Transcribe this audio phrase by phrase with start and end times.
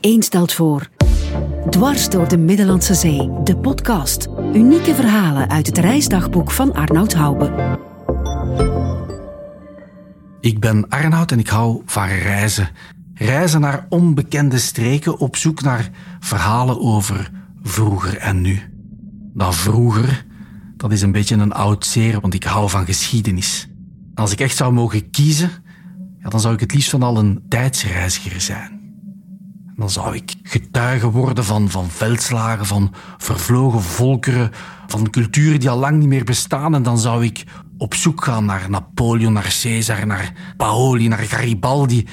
[0.00, 0.88] 1 stelt voor.
[1.70, 4.28] Dwars door de Middellandse Zee, de podcast.
[4.54, 7.78] Unieke verhalen uit het reisdagboek van Arnoud Hoube.
[10.40, 12.68] Ik ben Arnoud en ik hou van reizen.
[13.14, 15.90] Reizen naar onbekende streken op zoek naar
[16.20, 17.30] verhalen over
[17.62, 18.60] vroeger en nu.
[19.34, 20.26] Dat vroeger,
[20.76, 23.68] dat is een beetje een oud zeer, want ik hou van geschiedenis.
[24.14, 25.50] Als ik echt zou mogen kiezen,
[26.22, 28.79] ja, dan zou ik het liefst van al een tijdsreiziger zijn.
[29.80, 34.50] Dan zou ik getuige worden van, van veldslagen, van vervlogen volkeren,
[34.86, 36.74] van culturen die al lang niet meer bestaan.
[36.74, 37.44] En dan zou ik
[37.78, 42.06] op zoek gaan naar Napoleon, naar Caesar, naar Paoli, naar Garibaldi.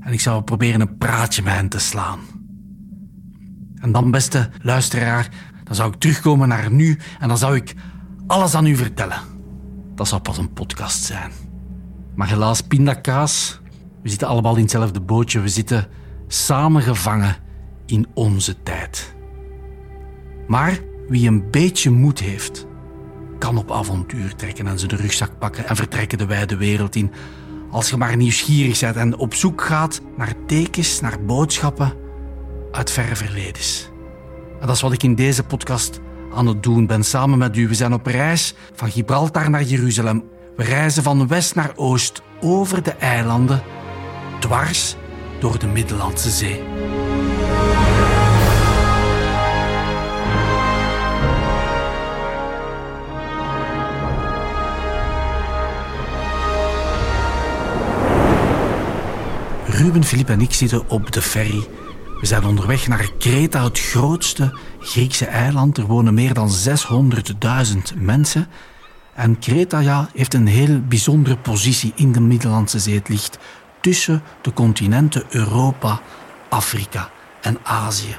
[0.00, 2.18] En ik zou proberen een praatje met hen te slaan.
[3.80, 5.28] En dan, beste luisteraar,
[5.64, 7.74] dan zou ik terugkomen naar nu en dan zou ik
[8.26, 9.20] alles aan u vertellen.
[9.94, 11.30] Dat zou pas een podcast zijn.
[12.14, 13.60] Maar helaas, pindakaas.
[14.02, 15.40] We zitten allemaal in hetzelfde bootje.
[15.40, 15.88] We zitten
[16.28, 17.36] samengevangen
[17.86, 19.14] in onze tijd.
[20.46, 20.78] Maar
[21.08, 22.66] wie een beetje moed heeft,
[23.38, 27.12] kan op avontuur trekken en zijn rugzak pakken en vertrekken de wijde wereld in.
[27.70, 31.92] Als je maar nieuwsgierig bent en op zoek gaat naar tekens, naar boodschappen
[32.72, 33.90] uit verre verledens.
[34.60, 36.00] En dat is wat ik in deze podcast
[36.34, 37.68] aan het doen ben samen met u.
[37.68, 40.24] We zijn op reis van Gibraltar naar Jeruzalem.
[40.56, 43.62] We reizen van west naar oost over de eilanden,
[44.38, 44.96] dwars
[45.40, 46.62] door de Middellandse Zee.
[59.66, 61.66] Ruben, Filip en ik zitten op de ferry.
[62.20, 65.78] We zijn onderweg naar Kreta, het grootste Griekse eiland.
[65.78, 68.48] Er wonen meer dan 600.000 mensen.
[69.14, 72.94] En Kreta ja, heeft een heel bijzondere positie in de Middellandse Zee.
[72.94, 73.38] Het ligt
[73.80, 76.00] tussen de continenten Europa,
[76.48, 77.10] Afrika
[77.40, 78.16] en Azië.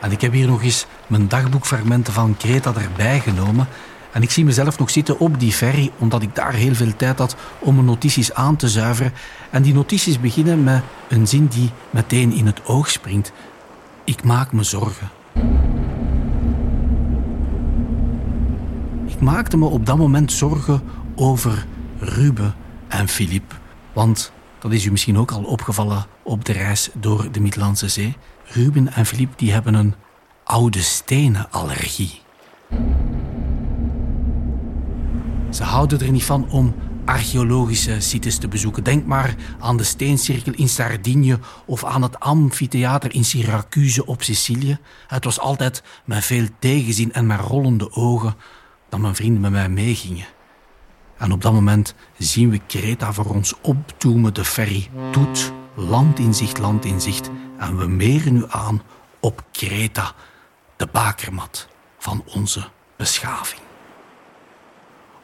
[0.00, 3.68] En ik heb hier nog eens mijn dagboekfragmenten van Kreta erbij genomen.
[4.12, 7.18] En ik zie mezelf nog zitten op die ferry, omdat ik daar heel veel tijd
[7.18, 9.12] had om mijn notities aan te zuiveren.
[9.50, 13.32] En die notities beginnen met een zin die meteen in het oog springt.
[14.04, 15.10] Ik maak me zorgen.
[19.06, 20.82] Ik maakte me op dat moment zorgen
[21.14, 21.66] over
[21.98, 22.54] Ruben
[22.88, 23.58] en Filip.
[23.92, 24.32] Want
[24.64, 28.16] dat is u misschien ook al opgevallen op de reis door de Middellandse Zee.
[28.44, 29.94] Ruben en Filip die hebben een
[30.44, 32.20] oude stenen allergie.
[35.50, 38.84] Ze houden er niet van om archeologische sites te bezoeken.
[38.84, 44.78] Denk maar aan de steencirkel in Sardinië of aan het amfitheater in Syracuse op Sicilië.
[45.06, 48.34] Het was altijd met veel tegenzin en met rollende ogen
[48.88, 50.26] dat mijn vrienden met mij meegingen.
[51.18, 54.34] En op dat moment zien we Kreta voor ons opdoemen.
[54.34, 57.30] De ferry doet land in zicht, land in zicht.
[57.58, 58.82] En we meren nu aan
[59.20, 60.12] op Kreta,
[60.76, 62.64] de bakermat van onze
[62.96, 63.60] beschaving.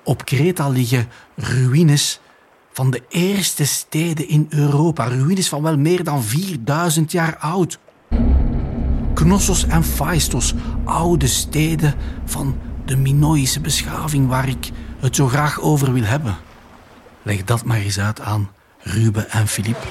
[0.04, 2.20] Op Kreta liggen ruïnes
[2.72, 5.08] van de eerste steden in Europa.
[5.08, 7.78] Ruïnes van wel meer dan 4000 jaar oud.
[9.14, 15.92] Knossos en Phaistos, oude steden van de Minoïsche beschaving waar ik het zo graag over
[15.92, 16.36] wil hebben.
[17.22, 19.86] Leg dat maar eens uit aan Ruben en Filip.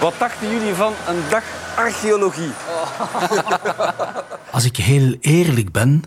[0.00, 1.44] Wat dachten jullie van een dag
[1.76, 2.50] archeologie?
[4.50, 6.02] Als ik heel eerlijk ben,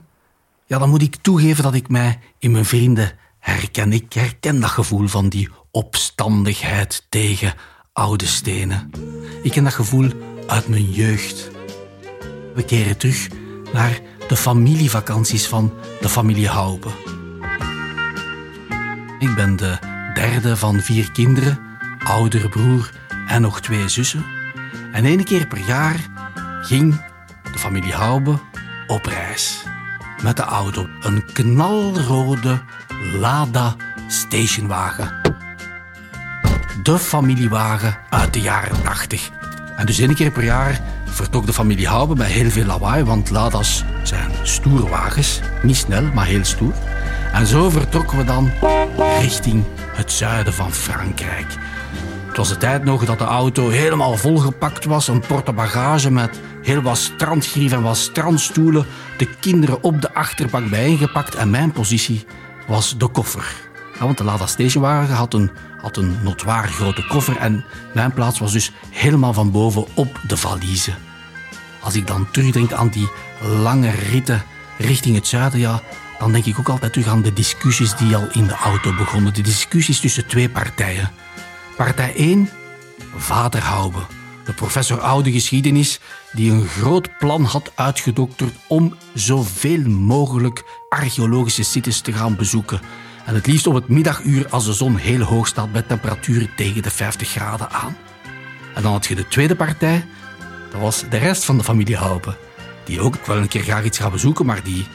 [0.65, 3.93] ja, dan moet ik toegeven dat ik mij in mijn vrienden herken.
[3.93, 7.53] Ik herken dat gevoel van die opstandigheid tegen
[7.93, 8.91] oude stenen.
[9.43, 10.09] Ik ken dat gevoel
[10.47, 11.49] uit mijn jeugd.
[12.53, 13.27] We keren terug
[13.73, 16.89] naar de familievakanties van de familie Haube.
[19.23, 19.77] Ik ben de
[20.13, 21.59] derde van vier kinderen,
[22.03, 22.91] oudere broer
[23.27, 24.25] en nog twee zussen.
[24.91, 25.95] En één keer per jaar
[26.61, 27.01] ging
[27.51, 28.39] de familie Haube
[28.87, 29.63] op reis.
[30.23, 30.87] Met de auto.
[31.01, 32.61] Een knalrode
[33.19, 33.75] Lada
[34.07, 35.21] stationwagen.
[36.83, 39.29] De familiewagen uit de jaren 80.
[39.75, 43.29] En dus één keer per jaar vertrok de familie Haube bij heel veel lawaai, want
[43.29, 45.39] Lada's zijn stoerwagens.
[45.61, 46.73] Niet snel, maar heel stoer.
[47.33, 48.51] En zo vertrokken we dan
[49.19, 51.47] richting het zuiden van Frankrijk.
[52.27, 55.07] Het was de tijd nog dat de auto helemaal volgepakt was.
[55.07, 58.85] Een portebagage met heel wat strandgrief en wat strandstoelen.
[59.17, 61.35] De kinderen op de achterbank bijeengepakt.
[61.35, 62.25] En mijn positie
[62.67, 63.53] was de koffer.
[63.99, 65.51] want de Lada Stationwagen had een,
[65.81, 67.37] had een notoire grote koffer.
[67.37, 70.93] En mijn plaats was dus helemaal van boven op de valise.
[71.79, 73.09] Als ik dan terugdenk aan die
[73.61, 74.43] lange ritten
[74.77, 75.81] richting het zuiden, ja,
[76.23, 79.33] dan denk ik ook altijd terug aan de discussies die al in de auto begonnen.
[79.33, 81.11] De discussies tussen twee partijen.
[81.77, 82.49] Partij 1,
[83.15, 83.99] vader Haube.
[84.45, 85.99] de professor oude geschiedenis,
[86.31, 92.81] die een groot plan had uitgedokterd om zoveel mogelijk archeologische sites te gaan bezoeken.
[93.25, 96.81] En het liefst op het middaguur als de zon heel hoog staat met temperaturen tegen
[96.81, 97.97] de 50 graden aan.
[98.75, 100.05] En dan had je de tweede partij,
[100.71, 102.37] dat was de rest van de familie Houpen.
[102.83, 104.87] Die ook wel een keer graag iets gaat bezoeken, maar die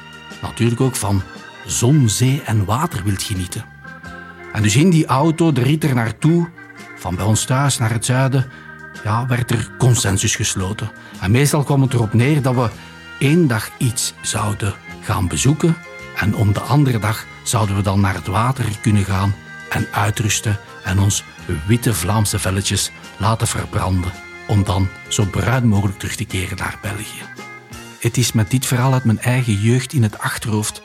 [0.43, 1.23] natuurlijk ook van
[1.67, 3.65] zon, zee en water wilt genieten.
[4.53, 6.49] En dus in die auto, de rit er naartoe,
[6.97, 8.51] van bij ons thuis naar het zuiden,
[9.05, 10.91] ja, werd er consensus gesloten.
[11.21, 12.69] En meestal kwam het erop neer dat we
[13.19, 15.77] één dag iets zouden gaan bezoeken
[16.17, 19.35] en om de andere dag zouden we dan naar het water kunnen gaan
[19.69, 21.25] en uitrusten en ons
[21.67, 24.13] witte Vlaamse velletjes laten verbranden
[24.47, 27.48] om dan zo bruin mogelijk terug te keren naar België.
[27.99, 30.83] Het is met dit verhaal uit mijn eigen jeugd in het achterhoofd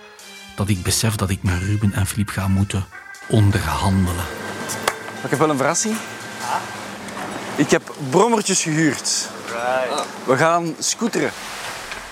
[0.56, 2.86] dat ik besef dat ik met Ruben en Filip ga moeten
[3.28, 4.26] onderhandelen.
[5.24, 5.96] Ik heb wel een verrassing.
[7.56, 9.30] Ik heb brommertjes gehuurd.
[10.26, 11.32] We gaan scooteren.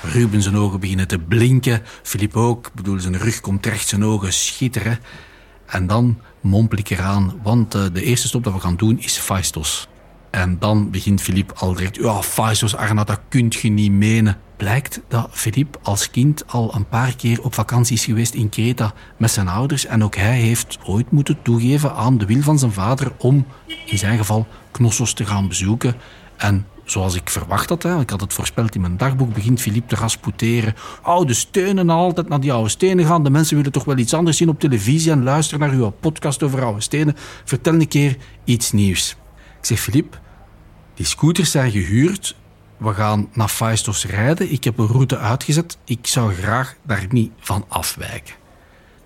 [0.02, 1.82] Ruben zijn ogen beginnen te blinken.
[2.04, 2.68] Filip ook.
[2.68, 5.00] Ik bedoel, zijn rug komt terecht, zijn ogen schitteren.
[5.66, 9.18] En dan mompel ik eraan, want eh, de eerste stop dat we gaan doen is
[9.18, 9.88] Faistos.
[10.30, 14.38] En dan begint Filip al direct, ja, Faistos, Arnoud, dat kunt je niet menen.
[14.62, 18.94] Blijkt dat Filip als kind al een paar keer op vakantie is geweest in Kreta
[19.18, 19.86] met zijn ouders.
[19.86, 23.46] En ook hij heeft ooit moeten toegeven aan de wil van zijn vader om,
[23.86, 25.96] in zijn geval, Knossos te gaan bezoeken.
[26.38, 29.96] En zoals ik verwacht had, ik had het voorspeld in mijn dagboek, begint Filip te
[29.96, 30.76] rasputeren.
[31.02, 33.24] Oude stenen, altijd naar die oude stenen gaan.
[33.24, 36.44] De mensen willen toch wel iets anders zien op televisie en luisteren naar uw podcast
[36.44, 37.16] over oude stenen.
[37.46, 39.16] Vertel een keer iets nieuws.
[39.60, 40.20] Ik zeg, Filip,
[40.94, 42.36] die scooters zijn gehuurd.
[42.82, 44.52] We gaan naar Faistos rijden.
[44.52, 45.78] Ik heb een route uitgezet.
[45.86, 48.36] Ik zou graag daar niet van afwijken.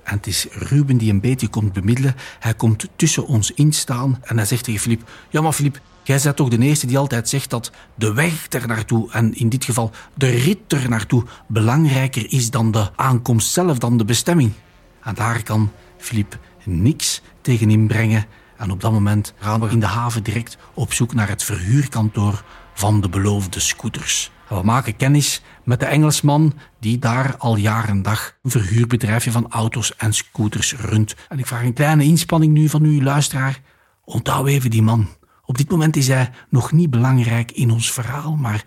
[0.03, 2.15] En het is Ruben die een beetje komt bemiddelen.
[2.39, 5.09] Hij komt tussen ons instaan en hij zegt tegen Filip...
[5.29, 8.67] Ja, maar Filip, jij bent toch de eerste die altijd zegt dat de weg er
[8.67, 9.11] naartoe...
[9.11, 11.23] en in dit geval de rit er naartoe...
[11.47, 14.53] belangrijker is dan de aankomst zelf, dan de bestemming.
[15.01, 18.25] En daar kan Filip niks tegen inbrengen.
[18.57, 22.43] En op dat moment gaan we in de haven direct op zoek naar het verhuurkantoor
[22.75, 24.31] van de beloofde scooters.
[24.49, 29.51] We maken kennis met de Engelsman die daar al jaren en dag een verhuurbedrijfje van
[29.51, 31.15] auto's en scooters runt.
[31.29, 33.61] En ik vraag een kleine inspanning nu van u, luisteraar.
[34.03, 35.07] Onthoud even die man.
[35.45, 38.63] Op dit moment is hij nog niet belangrijk in ons verhaal, maar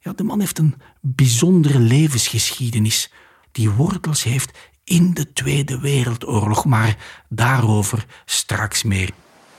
[0.00, 3.12] ja, de man heeft een bijzondere levensgeschiedenis
[3.52, 6.96] die wortels heeft in de Tweede Wereldoorlog, maar
[7.28, 9.10] daarover straks meer.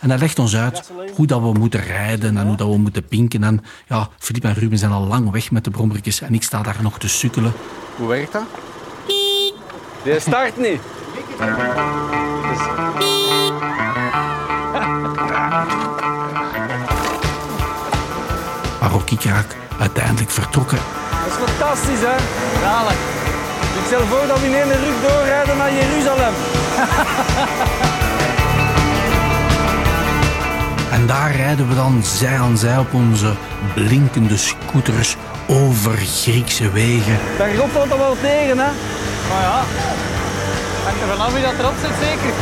[0.01, 3.05] En hij legt ons uit hoe dat we moeten rijden en hoe dat we moeten
[3.05, 3.43] pinken.
[3.43, 6.61] En ja, Filip en Ruben zijn al lang weg met de brommertjes en ik sta
[6.61, 7.53] daar nog te sukkelen.
[7.95, 8.43] Hoe werkt dat?
[10.03, 10.81] Die start niet.
[18.79, 20.77] Maar ook ik raak uiteindelijk vertrokken.
[20.77, 22.15] Dat is fantastisch, hè?
[22.61, 22.97] Zalig.
[23.79, 26.33] Ik stel voor dat we in één rug doorrijden naar Jeruzalem.
[30.91, 33.33] En daar rijden we dan zij aan zij op onze
[33.73, 35.15] blinkende scooters
[35.47, 37.17] over Griekse wegen.
[37.37, 38.69] Daarop valt dat wel tegen, hè?
[39.29, 39.63] Maar ja,
[40.83, 42.33] hangt er vanaf wie dat erop zit zeker.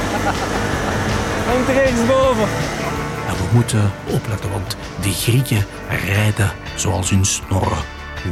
[1.49, 2.47] Hangt er eens boven.
[3.27, 5.65] En we moeten opletten, want die Grieken
[6.05, 7.83] rijden zoals hun snorren.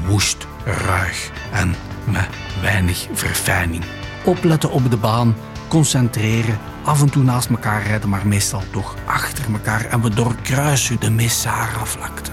[0.08, 2.28] Woest, ruig en met
[2.62, 3.84] weinig verfijning.
[4.24, 5.36] Opletten op de baan,
[5.68, 9.86] concentreren, af en toe naast elkaar rijden, maar meestal toch achter elkaar.
[9.86, 12.32] En we doorkruisen de Messara-vlakte.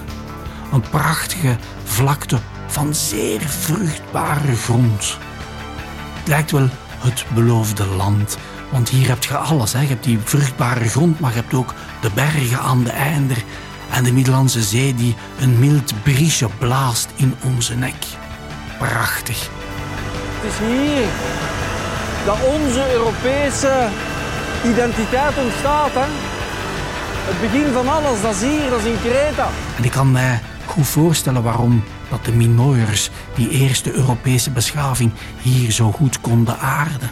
[0.71, 5.17] Een prachtige vlakte van zeer vruchtbare grond.
[6.13, 8.37] Het lijkt wel het beloofde land.
[8.71, 9.73] Want hier heb je alles.
[9.73, 9.81] Hè.
[9.81, 13.43] Je hebt die vruchtbare grond, maar je hebt ook de bergen aan de einder.
[13.91, 18.05] En de Middellandse Zee die een mild briesje blaast in onze nek.
[18.77, 19.49] Prachtig.
[20.41, 21.07] Het is hier
[22.25, 23.87] dat onze Europese
[24.71, 25.93] identiteit ontstaat.
[25.93, 26.07] Hè?
[27.27, 29.49] Het begin van alles, dat is hier, dat is in Kreta.
[29.77, 35.71] En ik kan mij goed voorstellen waarom dat de Minoërs die eerste Europese beschaving hier
[35.71, 37.09] zo goed konden aarden.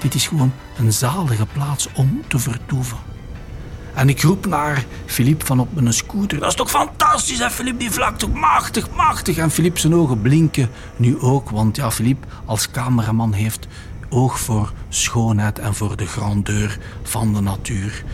[0.00, 2.98] Dit is gewoon een zalige plaats om te vertoeven.
[3.94, 6.38] En ik roep naar Filip van op mijn scooter.
[6.38, 8.28] Dat is toch fantastisch, hè, Filip, die vlakte.
[8.28, 9.36] Machtig, machtig.
[9.36, 13.66] En Filip zijn ogen blinken nu ook, want ja, Filip als cameraman heeft
[14.10, 18.04] oog voor schoonheid en voor de grandeur van de natuur.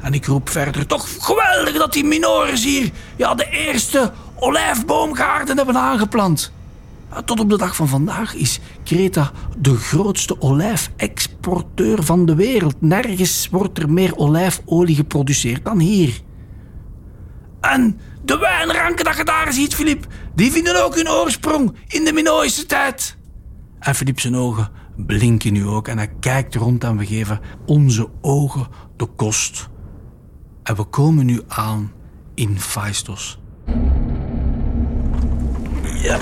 [0.00, 5.76] En ik roep verder, toch geweldig dat die Minoërs hier ja, de eerste olijfboomgaarden hebben
[5.76, 6.52] aangeplant.
[7.24, 12.80] Tot op de dag van vandaag is Kreta de grootste olijfexporteur van de wereld.
[12.80, 16.20] Nergens wordt er meer olijfolie geproduceerd dan hier.
[17.60, 22.12] En De wijnranken dat je daar ziet, Filip, die vinden ook hun oorsprong in de
[22.12, 23.16] Minoïsche tijd.
[23.78, 24.70] En Filip zijn ogen
[25.06, 29.68] blinken nu ook en hij kijkt rond en we geven onze ogen de kost.
[30.62, 31.92] En we komen nu aan
[32.34, 33.38] in Phaistos.
[35.84, 36.18] Ja.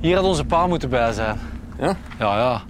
[0.00, 1.38] Hier had onze pa moeten bij zijn.
[1.78, 1.96] Ja?
[2.18, 2.62] Ja, ja.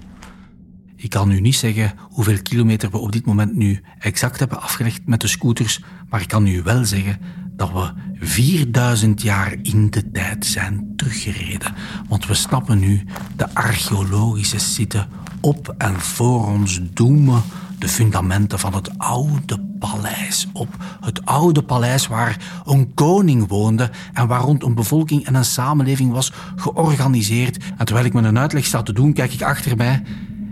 [1.03, 5.01] Ik kan nu niet zeggen hoeveel kilometer we op dit moment nu exact hebben afgelegd
[5.05, 7.19] met de scooters, maar ik kan u wel zeggen
[7.57, 7.93] dat we
[8.27, 11.75] 4000 jaar in de tijd zijn teruggereden.
[12.09, 13.05] Want we snappen nu
[13.37, 15.07] de archeologische site
[15.41, 17.43] op en voor ons doemen
[17.79, 20.77] de fundamenten van het oude paleis op.
[21.01, 26.13] Het oude paleis waar een koning woonde en waar rond een bevolking en een samenleving
[26.13, 27.65] was georganiseerd.
[27.77, 30.03] En terwijl ik me een uitleg sta te doen, kijk ik achter mij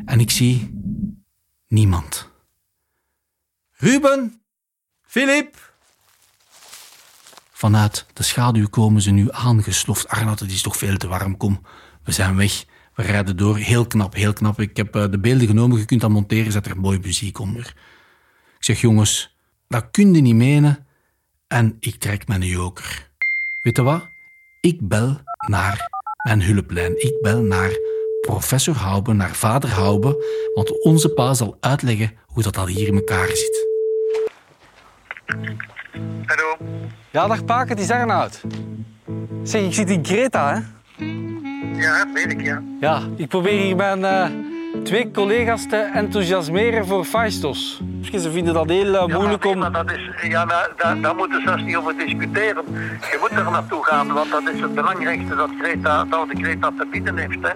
[0.08, 0.70] en ik zie
[1.68, 2.30] niemand.
[3.72, 4.42] Ruben!
[5.02, 5.72] Filip!
[7.52, 10.08] Vanuit de schaduw komen ze nu aangesloft.
[10.08, 11.60] Arnoud, het is toch veel te warm, kom.
[12.02, 12.64] We zijn weg.
[12.94, 13.56] We rijden door.
[13.56, 14.60] Heel knap, heel knap.
[14.60, 15.78] Ik heb eh, de beelden genomen.
[15.78, 16.52] Je kunt dat monteren.
[16.52, 17.74] Zet er mooie muziek onder.
[18.58, 19.36] Ik zeg, jongens,
[19.68, 20.86] dat kun je niet menen.
[21.48, 23.10] En ik trek mijn joker.
[23.62, 24.08] Weet je wat?
[24.60, 25.88] Ik bel naar
[26.26, 27.02] mijn hulplijn.
[27.02, 27.70] Ik bel naar
[28.20, 30.24] professor Haube, naar vader Haube.
[30.54, 33.66] Want onze pa zal uitleggen hoe dat al hier in elkaar zit.
[36.26, 36.56] Hallo.
[37.10, 38.40] Ja, dag Paak, het is Arnoud.
[39.42, 40.60] Zeg, ik zit in Greta, hè?
[41.80, 42.62] Ja, weet ik, ja.
[42.80, 44.30] Ja, ik probeer hier mijn eh,
[44.84, 47.80] twee collega's te enthousiasmeren voor Phaistos.
[48.12, 49.58] Ze vinden dat heel eh, Ja, moeilijk om...
[49.58, 52.64] maar dat is, ja, maar daar, daar moeten ze zelfs niet over discussiëren.
[53.00, 56.72] Je moet er naartoe gaan, want dat is het belangrijkste dat, Greta, dat de Greta
[56.78, 57.38] te bieden heeft.
[57.42, 57.50] Hè.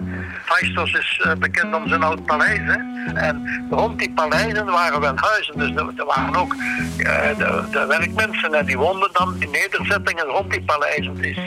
[0.45, 2.59] Phaistos is eh, bekend om zijn oud paleis.
[2.63, 3.13] Hè.
[3.13, 5.57] En rond die paleizen waren wel huizen.
[5.57, 10.25] Dus er, er waren ook eh, de, de werkmensen en die woonden dan in nederzettingen
[10.25, 11.15] rond die paleizen.
[11.15, 11.37] Dus,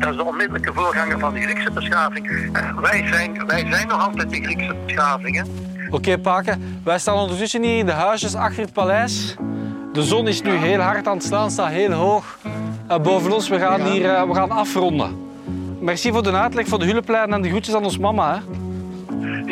[0.00, 2.50] dat is de onmiddellijke voorganger van de Griekse beschaving.
[2.80, 4.71] Wij zijn, wij zijn nog altijd de Griekse
[5.90, 9.36] Oké, Paken, wij staan ondertussen hier in de huisjes achter het paleis.
[9.92, 12.38] De zon is nu heel hard aan het slaan, staat heel hoog.
[12.86, 15.16] Eh, boven ons, we gaan hier eh, we gaan afronden.
[15.80, 18.34] Merci voor de uitleg, voor de hulplijn en de groetjes aan ons mama.
[18.34, 18.40] Hè.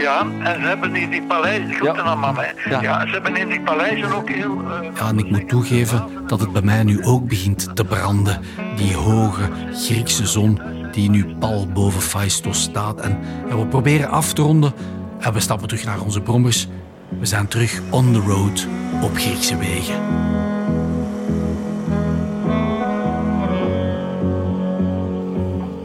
[0.00, 2.02] Ja, en ze hebben die, die paleizen, goed Ja.
[2.02, 2.70] aan mama, hè.
[2.70, 2.82] Ja.
[2.82, 3.06] Ja.
[3.06, 4.50] ze hebben in die paleizen ook heel...
[4.82, 8.40] eh, Ja, en ik moet toegeven dat het bij mij nu ook begint te branden.
[8.76, 10.60] Die hoge Griekse zon
[10.92, 13.00] die nu pal boven Phaistos staat.
[13.00, 14.72] En ja, we proberen af te ronden
[15.20, 16.68] en we stappen terug naar onze brommers.
[17.18, 18.66] We zijn terug on the road
[19.02, 19.94] op Griekse wegen.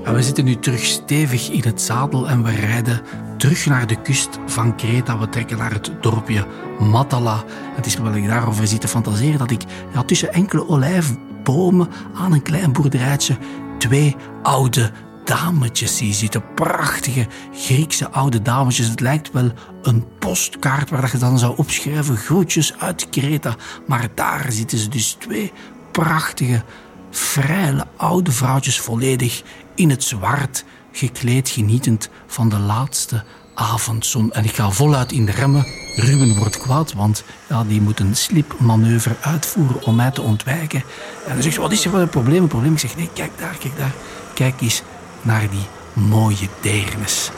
[0.04, 3.02] En we zitten nu terug stevig in het zadel en we rijden
[3.38, 5.20] terug naar de kust van Kreta.
[5.20, 6.46] We trekken naar het dorpje
[6.80, 7.44] Matala.
[7.76, 9.64] Het is terwijl ik daarover zit te fantaseren dat ik
[9.94, 13.38] ja, tussen enkele olijfbomen aan een klein boerderijtje
[13.78, 14.92] twee oude
[15.26, 16.54] dametjes zie zitten.
[16.54, 18.88] Prachtige Griekse oude dametjes.
[18.88, 19.52] Het lijkt wel
[19.82, 23.56] een postkaart waar je dan zou opschrijven groetjes uit Kreta.
[23.88, 25.52] Maar daar zitten ze dus twee
[25.92, 26.64] prachtige
[27.12, 29.44] Vrije oude vrouwtjes volledig
[29.76, 34.34] in het zwart, gekleed, genietend van de laatste avondzon.
[34.34, 35.66] En ik ga voluit in de remmen.
[35.96, 40.84] Ruben wordt kwaad, want ja, die moet een slipmanoeuvre uitvoeren om mij te ontwijken.
[41.28, 42.42] En dan zegt ze, wat is er voor een probleem?
[42.42, 42.74] Een probleem?
[42.74, 43.94] Ik zeg, nee, kijk daar, kijk daar.
[44.34, 44.82] Kijk eens
[45.26, 47.32] naar die mooie deernes.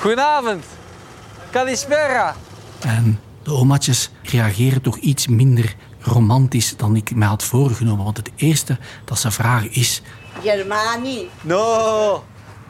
[0.00, 0.64] Goedenavond.
[1.50, 2.36] Kalispera.
[2.80, 8.04] En de omaatjes reageren toch iets minder romantisch dan ik mij had voorgenomen.
[8.04, 10.02] Want het eerste dat ze vragen is...
[10.42, 11.28] Germani.
[11.40, 12.24] No,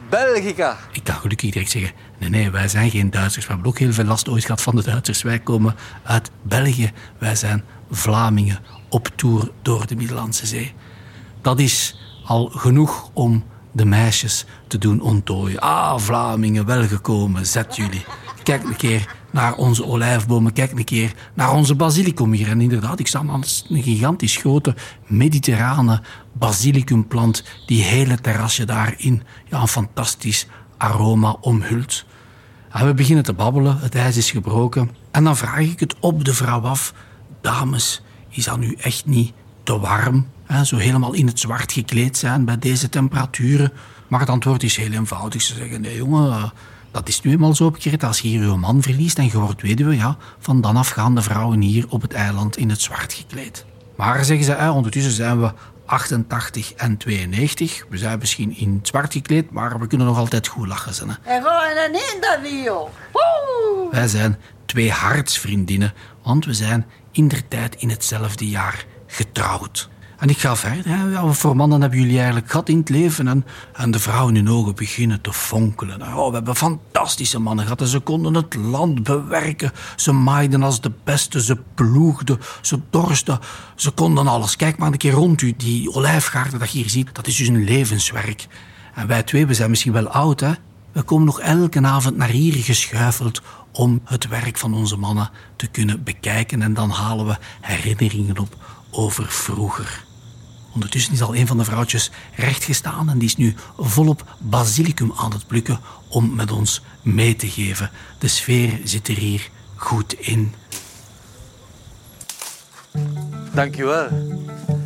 [0.09, 0.77] Belgica.
[0.91, 3.45] Ik kan gelukkig direct zeggen, nee, nee, wij zijn geen Duitsers.
[3.45, 5.21] We hebben ook heel veel last ooit gehad van de Duitsers.
[5.21, 6.91] Wij komen uit België.
[7.17, 8.59] Wij zijn Vlamingen
[8.89, 10.73] op tour door de Middellandse Zee.
[11.41, 15.59] Dat is al genoeg om de meisjes te doen onttooien.
[15.59, 18.05] Ah, Vlamingen, welgekomen, zet jullie.
[18.43, 20.53] Kijk een keer naar onze olijfbomen.
[20.53, 22.49] Kijk een keer naar onze basilicum hier.
[22.49, 24.75] En inderdaad, ik sta aan een gigantisch grote
[25.07, 26.01] mediterrane
[26.33, 27.43] basilicumplant.
[27.65, 32.05] Die hele terrasje daarin ja, een fantastisch aroma omhult.
[32.69, 34.91] En we beginnen te babbelen, het ijs is gebroken.
[35.11, 36.93] En dan vraag ik het op de vrouw af.
[37.41, 40.27] Dames, is dat nu echt niet te warm?
[40.61, 43.71] Zo helemaal in het zwart gekleed zijn bij deze temperaturen?
[44.07, 45.41] Maar het antwoord is heel eenvoudig.
[45.41, 46.49] Ze zeggen, nee jongen, eh,
[46.91, 48.07] dat is nu eenmaal zo op Kreta.
[48.07, 51.15] Als je hier je man verliest en je wordt weduwe, ja, van dan af gaan
[51.15, 53.65] de vrouwen hier op het eiland in het zwart gekleed.
[53.95, 55.53] Maar zeggen ze, ondertussen zijn we
[55.85, 57.85] 88 en 92.
[57.89, 60.93] We zijn misschien in het zwart gekleed, maar we kunnen nog altijd goed lachen.
[60.93, 61.15] Zijn, hè?
[61.35, 62.75] En gewoon een interview.
[63.11, 63.87] Woe!
[63.91, 65.93] Wij zijn twee hartsvriendinnen,
[66.23, 69.89] want we zijn indertijd in hetzelfde jaar getrouwd.
[70.23, 70.97] En ik ga verder.
[70.97, 71.21] Hè.
[71.21, 73.45] Wat voor mannen hebben jullie eigenlijk gehad in het leven?
[73.73, 76.01] En, de vrouwen hun ogen beginnen te fonkelen.
[76.01, 77.81] Oh, we hebben fantastische mannen gehad.
[77.81, 79.71] En ze konden het land bewerken.
[79.95, 81.43] Ze maaiden als de beste.
[81.43, 82.39] Ze ploegden.
[82.61, 83.39] Ze dorsten.
[83.75, 84.55] Ze konden alles.
[84.55, 85.53] Kijk maar een keer rond u.
[85.57, 88.47] Die olijfgaarden dat je hier ziet, dat is dus een levenswerk.
[88.95, 90.51] En wij twee, we zijn misschien wel oud, hè?
[90.91, 95.67] We komen nog elke avond naar hier geschuifeld om het werk van onze mannen te
[95.67, 96.61] kunnen bekijken.
[96.61, 98.55] En dan halen we herinneringen op
[98.91, 100.11] over vroeger.
[100.73, 105.31] Ondertussen is al een van de vrouwtjes rechtgestaan en die is nu volop basilicum aan
[105.31, 107.91] het plukken om met ons mee te geven.
[108.17, 110.53] De sfeer zit er hier goed in.
[113.53, 114.07] Dankjewel.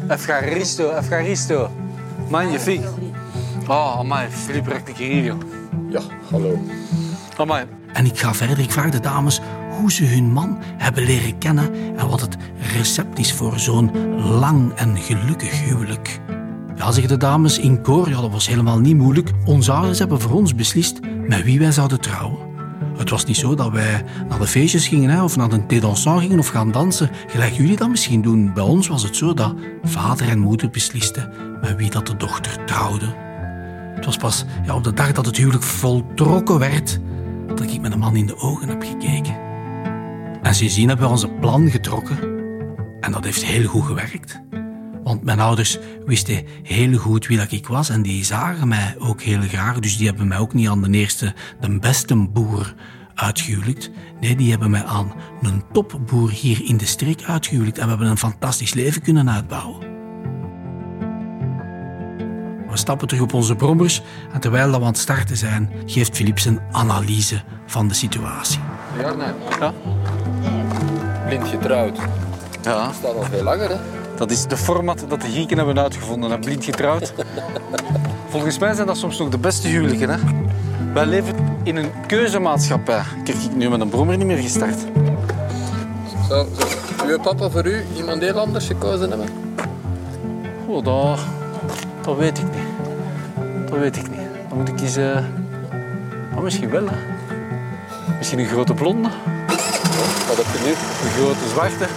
[0.08, 1.72] Efgaristo, Efgaristo.
[2.30, 2.86] Magnifiek.
[3.68, 5.40] Oh, amai, Filip ruikt ik hier, joh.
[5.90, 6.02] Ja,
[6.32, 6.60] hallo.
[7.38, 7.66] Amai.
[7.98, 8.60] En ik ga verder.
[8.60, 12.38] Ik vraag de dames hoe ze hun man hebben leren kennen en wat het
[12.74, 13.92] recept is voor zo'n
[14.40, 16.20] lang en gelukkig huwelijk.
[16.76, 19.32] Ja, zeggen de dames in koor, ja, dat was helemaal niet moeilijk.
[19.46, 22.38] Onze ouders hebben voor ons beslist met wie wij zouden trouwen.
[22.98, 26.40] Het was niet zo dat wij naar de feestjes gingen of naar een thé gingen
[26.40, 28.54] of gaan dansen, gelijk jullie dat misschien doen.
[28.54, 32.66] Bij ons was het zo dat vader en moeder beslisten met wie dat de dochter
[32.66, 33.06] trouwde.
[33.96, 37.00] Het was pas ja, op de dag dat het huwelijk voltrokken werd
[37.56, 39.36] dat ik met een man in de ogen heb gekeken.
[40.42, 42.18] En sindsdien hebben we onze plan getrokken.
[43.00, 44.42] En dat heeft heel goed gewerkt.
[45.04, 49.22] Want mijn ouders wisten heel goed wie dat ik was en die zagen mij ook
[49.22, 49.80] heel graag.
[49.80, 52.76] Dus die hebben mij ook niet aan de eerste, de beste boer
[53.16, 53.92] uitgehuwelijkt.
[54.20, 57.78] Nee, die hebben mij aan een topboer hier in de streek uitgehuwelijkt.
[57.78, 59.97] En we hebben een fantastisch leven kunnen uitbouwen.
[62.78, 64.02] We stappen terug op onze brommers
[64.34, 68.60] en terwijl we aan het starten zijn, geeft Philippe zijn analyse van de situatie.
[68.98, 69.24] Jarne,
[69.60, 69.74] Ja?
[71.26, 71.98] blind getrouwd.
[72.62, 72.92] Ja.
[72.94, 73.76] Staat al veel langer, hè?
[74.18, 76.32] Dat is de format dat de Grieken hebben uitgevonden.
[76.32, 76.40] Hè.
[76.40, 77.14] Blind getrouwd.
[78.30, 80.10] Volgens mij zijn dat soms nog de beste huwelijken.
[80.10, 80.18] Hè.
[80.94, 83.02] Wij leven in een keuzemaatschappij.
[83.24, 84.80] Kijk, ik nu met een brommer niet meer gestart.
[86.28, 86.48] Zou,
[86.98, 89.28] zou uw papa voor u iemand heel anders gekozen hebben?
[90.68, 91.20] Oh, dat,
[92.02, 92.67] dat weet ik niet.
[93.78, 94.28] Dat weet ik niet.
[94.50, 95.34] Dan moet ik kiezen...
[96.34, 96.96] Maar misschien wel, hè.
[98.18, 99.10] Misschien een grote blonde.
[100.28, 100.70] Wat heb je nu?
[100.70, 101.88] Een grote zwarte.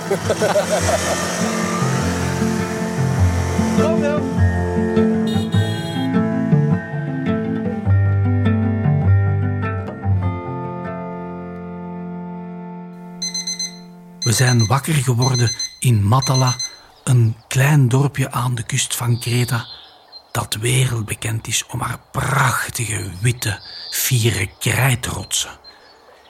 [14.20, 16.54] We zijn wakker geworden in Matala,
[17.04, 19.66] een klein dorpje aan de kust van Kreta,
[20.32, 25.50] dat wereldbekend is om haar prachtige, witte, fiere krijtrotsen.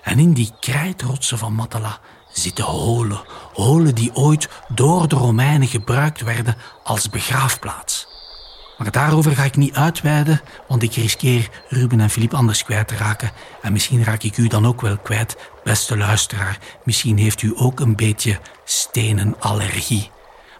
[0.03, 1.99] En in die krijtrotsen van Matala
[2.33, 3.21] zitten holen,
[3.53, 8.09] holen die ooit door de Romeinen gebruikt werden als begraafplaats.
[8.81, 12.97] Maar daarover ga ik niet uitweiden, want ik riskeer Ruben en Filip anders kwijt te
[12.97, 13.31] raken.
[13.63, 16.59] En misschien raak ik u dan ook wel kwijt, beste luisteraar.
[16.85, 20.11] Misschien heeft u ook een beetje stenenallergie.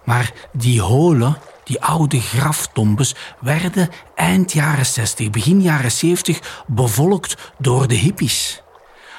[0.05, 1.37] Maar die holen,
[1.71, 8.63] die oude graftombes, werden eind jaren 60, begin jaren 70 bevolkt door de hippies.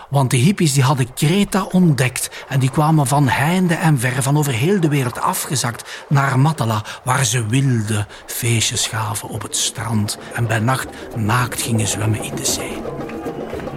[0.10, 4.38] Want de hippies die hadden Kreta ontdekt en die kwamen van heinde en ver, van
[4.38, 10.18] over heel de wereld afgezakt naar Matala, waar ze wilde feestjes gaven op het strand
[10.34, 12.82] en bij nacht naakt gingen zwemmen in de zee.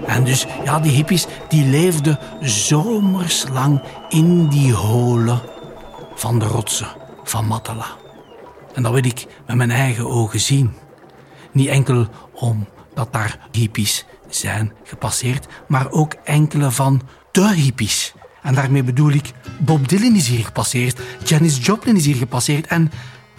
[0.06, 5.40] En dus, ja, die hippies die leefden zomerslang in die holen
[6.14, 6.88] van de rotsen
[7.24, 7.86] van Matala.
[8.74, 10.72] En dat wil ik met mijn eigen ogen zien.
[11.52, 18.12] Niet enkel omdat daar hippies zijn gepasseerd, maar ook enkele van de hippies.
[18.42, 22.90] En daarmee bedoel ik, Bob Dylan is hier gepasseerd, Janis Joplin is hier gepasseerd en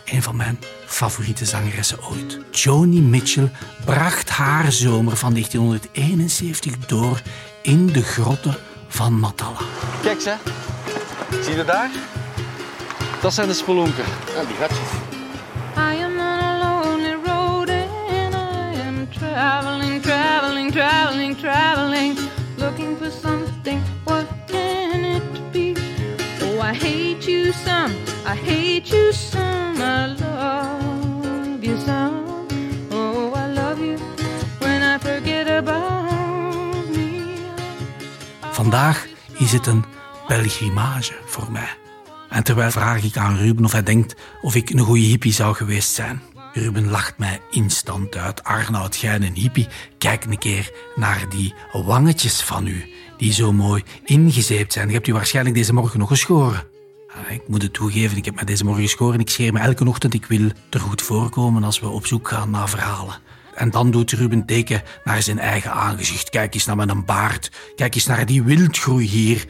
[0.06, 2.40] een van mijn favoriete zangeressen ooit.
[2.52, 3.52] Joni Mitchell
[3.86, 7.22] bracht haar zomer van 1971 door
[7.62, 9.60] in de grotten van Matala.
[10.02, 10.36] Kijk, ze.
[11.44, 11.90] Zie je daar?
[13.22, 14.06] Dat zijn de spelonken.
[14.36, 15.15] Ja, die gatjes.
[15.76, 22.18] I am on a lonely road and I am traveling, traveling, traveling, traveling,
[22.58, 23.82] looking for something.
[24.06, 25.76] What can it be?
[26.42, 27.92] Oh, I hate you some,
[28.26, 32.48] I hate you some, I love you some.
[32.92, 33.98] Oh, I love you
[34.60, 37.38] when I forget about me.
[38.52, 39.08] Vandaag
[39.38, 39.86] is het een
[40.28, 41.85] pelgrimage voor mij.
[42.36, 45.56] En terwijl vraag ik aan Ruben of hij denkt of ik een goede hippie zou
[45.56, 46.22] geweest zijn.
[46.54, 48.44] Ruben lacht mij instant uit.
[48.44, 49.68] Arnoud, jij een hippie.
[49.98, 52.86] Kijk een keer naar die wangetjes van u,
[53.18, 54.88] die zo mooi ingezeept zijn.
[54.88, 56.64] Je hebt u waarschijnlijk deze morgen nog geschoren.
[57.08, 59.20] Ah, Ik moet het toegeven, ik heb mij deze morgen geschoren.
[59.20, 60.14] Ik scheer me elke ochtend.
[60.14, 63.16] Ik wil er goed voorkomen als we op zoek gaan naar verhalen.
[63.56, 66.30] En dan doet Ruben teken naar zijn eigen aangezicht.
[66.30, 67.52] Kijk eens naar mijn baard.
[67.76, 69.46] Kijk eens naar die wildgroei hier.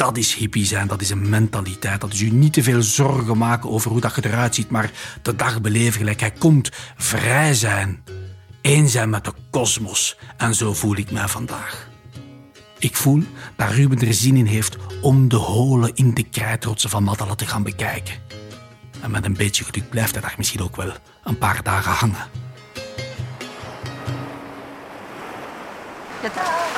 [0.00, 2.00] Dat is hippie zijn, dat is een mentaliteit.
[2.00, 4.90] Dat is u niet te veel zorgen maken over hoe dat je eruit ziet, maar
[5.22, 6.70] de dag beleven gelijk hij komt.
[6.96, 8.04] Vrij zijn.
[8.62, 10.16] Eén zijn met de kosmos.
[10.36, 11.88] En zo voel ik mij vandaag.
[12.78, 13.22] Ik voel
[13.56, 17.46] dat Ruben er zin in heeft om de holen in de krijtrotsen van Matala te
[17.46, 18.14] gaan bekijken.
[19.00, 20.92] En met een beetje geluk blijft hij daar misschien ook wel
[21.24, 22.28] een paar dagen hangen.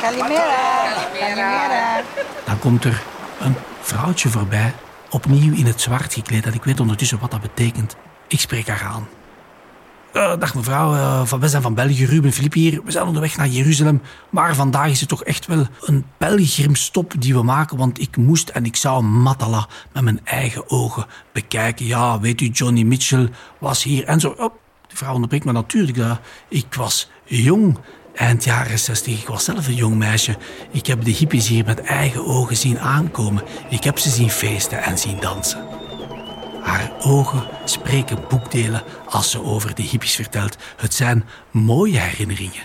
[0.01, 0.93] Calimera.
[1.19, 2.01] Calimera.
[2.45, 3.03] Dan komt er
[3.41, 4.75] een vrouwtje voorbij,
[5.11, 6.47] opnieuw in het zwart gekleed.
[6.47, 7.97] En ik weet ondertussen wat dat betekent.
[8.29, 9.09] Ik spreek haar aan.
[10.13, 12.81] Eh, dag mevrouw, eh, van, we zijn van België, Ruben Filip hier.
[12.85, 14.03] We zijn onderweg naar Jeruzalem.
[14.31, 17.77] Maar vandaag is het toch echt wel een pelgrimstop die we maken.
[17.77, 21.87] Want ik moest en ik zou Matala met mijn eigen ogen bekijken.
[21.87, 24.29] Ja, weet u, Johnny Mitchell was hier en zo.
[24.29, 24.55] Oh,
[24.89, 25.99] de vrouw onderbreekt me natuurlijk.
[26.49, 27.79] ik was jong.
[28.15, 30.37] Eind jaren 60, ik was zelf een jong meisje.
[30.71, 33.45] Ik heb de hippies hier met eigen ogen zien aankomen.
[33.69, 35.67] Ik heb ze zien feesten en zien dansen.
[36.63, 40.57] Haar ogen spreken boekdelen als ze over de hippies vertelt.
[40.77, 42.63] Het zijn mooie herinneringen.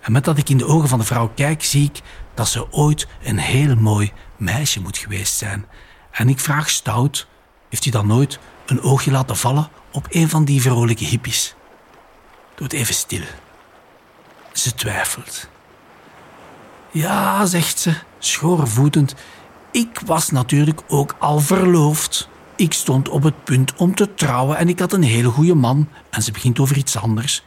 [0.00, 2.00] En met dat ik in de ogen van de vrouw kijk, zie ik
[2.34, 5.66] dat ze ooit een heel mooi meisje moet geweest zijn.
[6.10, 7.26] En ik vraag stout,
[7.68, 11.54] heeft u dan nooit een oogje laten vallen op een van die vrolijke hippies?
[12.54, 13.22] Doe het even stil.
[14.52, 15.48] Ze twijfelt.
[16.90, 19.14] Ja, zegt ze, schoorvoetend.
[19.70, 22.28] Ik was natuurlijk ook al verloofd.
[22.56, 25.88] Ik stond op het punt om te trouwen en ik had een hele goede man.
[26.10, 27.44] En ze begint over iets anders.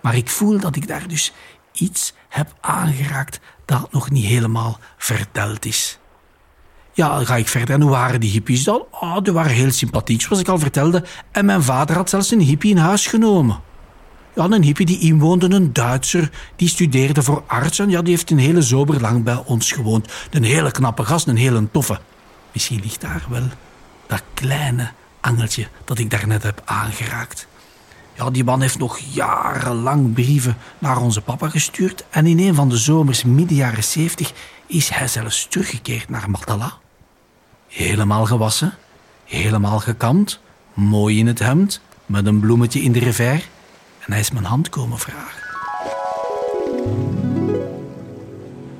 [0.00, 1.32] Maar ik voel dat ik daar dus
[1.72, 5.98] iets heb aangeraakt dat nog niet helemaal verteld is.
[6.92, 7.74] Ja, dan ga ik verder.
[7.74, 8.84] En hoe waren die hippies dan?
[8.90, 11.04] Oh, die waren heel sympathiek, zoals ik al vertelde.
[11.30, 13.60] En mijn vader had zelfs een hippie in huis genomen.
[14.34, 17.78] Ja, een hippie die inwoonde, een Duitser, die studeerde voor arts.
[17.78, 20.12] En ja, die heeft een hele zomer lang bij ons gewoond.
[20.30, 22.00] Een hele knappe gast, een hele toffe.
[22.52, 23.48] Misschien ligt daar wel
[24.06, 27.46] dat kleine angeltje dat ik daarnet heb aangeraakt.
[28.16, 32.04] Ja, die man heeft nog jarenlang brieven naar onze papa gestuurd.
[32.10, 34.32] En in een van de zomers midden jaren zeventig
[34.66, 36.72] is hij zelfs teruggekeerd naar Matala.
[37.68, 38.74] Helemaal gewassen,
[39.24, 40.40] helemaal gekamd,
[40.74, 43.48] mooi in het hemd, met een bloemetje in de revers.
[44.06, 45.42] En hij is mijn hand komen vragen.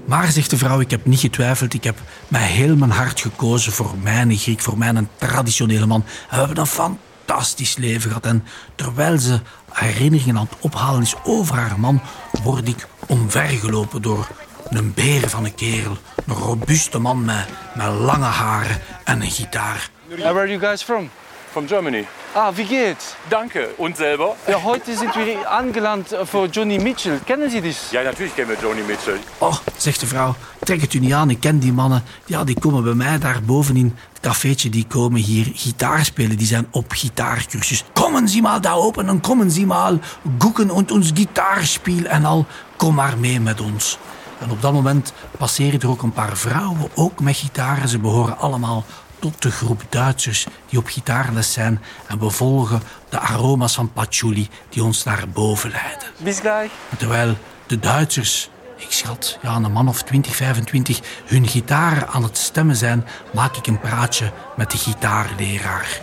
[0.05, 1.75] Maar, zegt de vrouw, ik heb niet getwijfeld.
[1.75, 6.05] Ik heb mij heel mijn hart gekozen voor mijn Griek, voor mijn traditionele man.
[6.31, 8.27] En we hebben een fantastisch leven gehad.
[8.27, 9.41] En terwijl ze
[9.73, 12.01] herinneringen aan het ophalen is over haar man,
[12.43, 14.29] word ik omvergelopen door
[14.69, 15.97] een beer van een kerel.
[16.27, 19.91] Een robuuste man met, met lange haren en een gitaar.
[20.09, 21.11] where are you guys from?
[21.55, 22.05] From Germany.
[22.35, 23.14] Ah, wie geht's?
[23.29, 23.69] Danke.
[23.77, 24.35] Und selber?
[24.49, 27.21] Ja, heute sind wir angelandet für Johnny Mitchell.
[27.25, 27.93] Kennen Sie das?
[27.93, 29.21] Ja, natürlich kennen wir Joni Mitchell.
[29.38, 31.31] Oh, zegt de vrouw, trek het u niet aan.
[31.31, 32.03] Ik ken die mannen.
[32.27, 34.71] Ja, die komen bij mij daar bovenin het cafeetje.
[34.71, 36.37] Die komen hier gitaar spelen.
[36.37, 37.85] Die zijn op gitaarcursus.
[37.93, 39.99] Kommen Sie mal da open en kommen Sie mal
[40.38, 42.47] gucken und ons Gitarspiel en al.
[42.77, 43.99] Kom maar mee met ons.
[44.38, 47.88] En op dat moment passeren er ook een paar vrouwen, ook met gitaren.
[47.88, 48.85] Ze behoren allemaal
[49.25, 51.81] tot de groep Duitsers die op gitaarles zijn.
[52.07, 56.09] En we volgen de aroma's van patchouli die ons naar boven leiden.
[56.17, 56.71] Bis gleich.
[56.99, 62.39] Terwijl de Duitsers, ik schat ja, een man of 20, 25, hun gitaren aan het
[62.39, 66.01] stemmen zijn, maak ik een praatje met de gitaarleraar.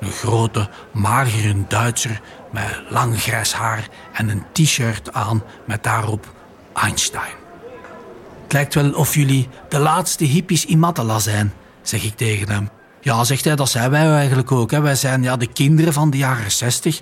[0.00, 2.20] Een grote, magere Duitser
[2.52, 6.32] met lang grijs haar en een t-shirt aan met daarop
[6.72, 7.34] Einstein.
[8.42, 11.52] Het lijkt wel of jullie de laatste hippies in Matala zijn,
[11.88, 12.68] zeg ik tegen hem.
[13.00, 14.70] Ja, zegt hij, dat zijn wij eigenlijk ook.
[14.70, 14.80] Hè.
[14.80, 17.00] Wij zijn ja, de kinderen van de jaren 60.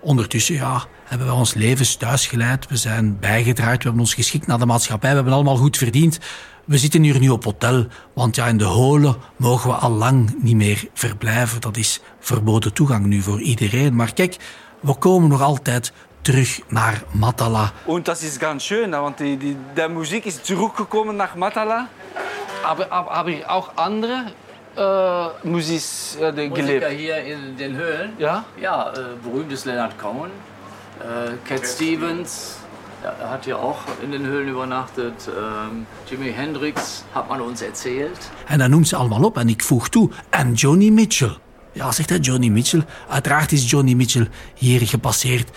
[0.00, 2.68] Ondertussen ja, hebben we ons levens thuis geleid.
[2.68, 5.08] We zijn bijgedraaid, we hebben ons geschikt naar de maatschappij.
[5.08, 6.18] We hebben allemaal goed verdiend.
[6.64, 10.34] We zitten hier nu op hotel, want ja, in de holen mogen we al lang
[10.42, 11.60] niet meer verblijven.
[11.60, 13.94] Dat is verboden toegang nu voor iedereen.
[13.94, 14.36] Maar kijk,
[14.80, 17.72] we komen nog altijd terug naar Matala.
[17.86, 21.88] Und das ist ganz schön, want die, die, der Musik ist zurückgekommen nach Matala.
[22.64, 24.32] Aber, aber, aber auch andere
[24.76, 25.82] äh, Musik
[26.20, 26.88] äh, Musiker gelebt.
[26.88, 28.12] hier in den Höhlen.
[28.18, 28.44] Ja?
[28.60, 30.30] Ja, äh, berühmt ist Leonard Cohen,
[31.00, 32.58] äh, Cat Stevens,
[33.02, 35.14] Er hat hier auch in den Höhlen übernachtet.
[35.28, 38.18] Ähm, Jimi Hendrix hat man uns erzählt.
[38.48, 40.10] En dan noemt ze allemaal op en ik voeg toe.
[40.30, 41.36] En Johnny Mitchell.
[41.72, 42.84] Ja, zegt hij Johnny Mitchell.
[43.08, 45.50] Uiteraard is Johnny Mitchell hier gepasseerd.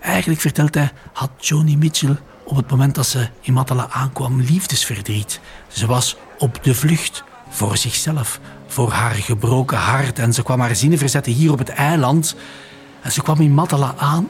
[0.00, 5.40] Eigenlijk vertelt hij, had Johnny Mitchell op het moment dat ze in Matala aankwam liefdesverdriet.
[5.68, 10.18] Ze was op de vlucht voor zichzelf, voor haar gebroken hart.
[10.18, 12.36] En ze kwam haar zinnen verzetten hier op het eiland.
[13.02, 14.28] En ze kwam in Matala aan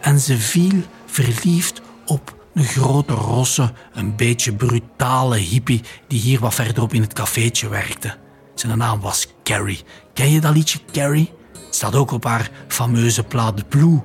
[0.00, 6.54] en ze viel verliefd op een grote rosse, een beetje brutale hippie die hier wat
[6.54, 8.16] verderop in het cafeetje werkte.
[8.54, 9.82] Zijn naam was Carrie.
[10.14, 11.32] Ken je dat liedje Carrie?
[11.52, 14.00] Het staat ook op haar fameuze plaat The Blue.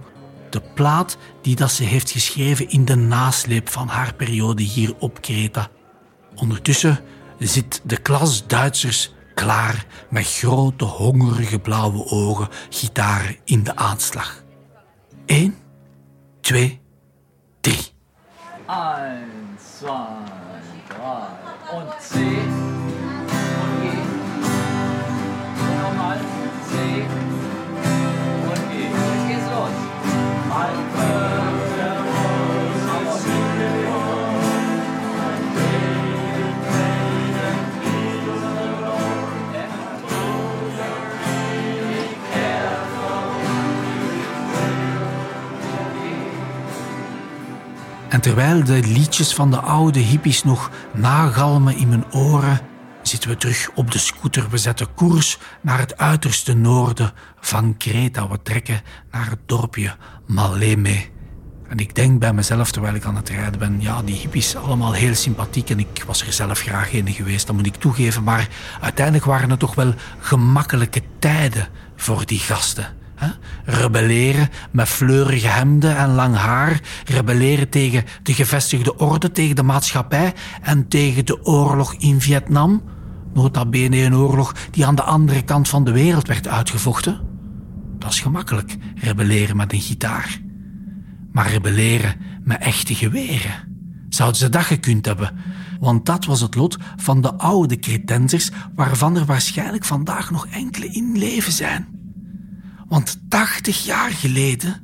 [0.55, 5.21] De plaat die dat ze heeft geschreven in de nasleep van haar periode hier op
[5.21, 5.69] Kreta.
[6.35, 6.99] Ondertussen
[7.39, 14.43] zit de klas Duitsers klaar met grote hongerige blauwe ogen, gitaar in de aanslag.
[15.25, 15.55] Eén,
[16.41, 16.81] twee,
[17.61, 17.87] drie.
[18.65, 20.07] Eins, zwei,
[20.87, 21.27] drei
[21.71, 22.15] und C.
[22.15, 22.25] Und
[26.69, 27.15] G.
[27.19, 27.24] C.
[48.15, 52.59] En terwijl de liedjes van de oude hippies nog nagalmen in mijn oren,
[53.01, 54.49] zitten we terug op de scooter.
[54.49, 58.27] We zetten koers naar het uiterste noorden van Kreta.
[58.27, 58.81] We trekken
[59.11, 61.05] naar het dorpje Maleme.
[61.67, 64.93] En ik denk bij mezelf, terwijl ik aan het rijden ben, ja, die hippies allemaal
[64.93, 68.23] heel sympathiek en ik was er zelf graag in geweest, dat moet ik toegeven.
[68.23, 68.47] Maar
[68.81, 72.87] uiteindelijk waren het toch wel gemakkelijke tijden voor die gasten.
[73.15, 73.27] Hè?
[73.65, 76.81] Rebelleren met fleurige hemden en lang haar.
[77.05, 82.83] Rebelleren tegen de gevestigde orde, tegen de maatschappij en tegen de oorlog in Vietnam.
[83.33, 87.34] Nota bene een oorlog die aan de andere kant van de wereld werd uitgevochten.
[88.05, 90.41] Dat is gemakkelijk, rebelleren met een gitaar.
[91.31, 93.51] Maar rebelleren met echte geweren.
[94.09, 95.37] Zouden ze dat gekund hebben?
[95.79, 100.87] Want dat was het lot van de oude Cretensers, waarvan er waarschijnlijk vandaag nog enkele
[100.87, 101.87] in leven zijn.
[102.87, 104.81] Want 80 jaar geleden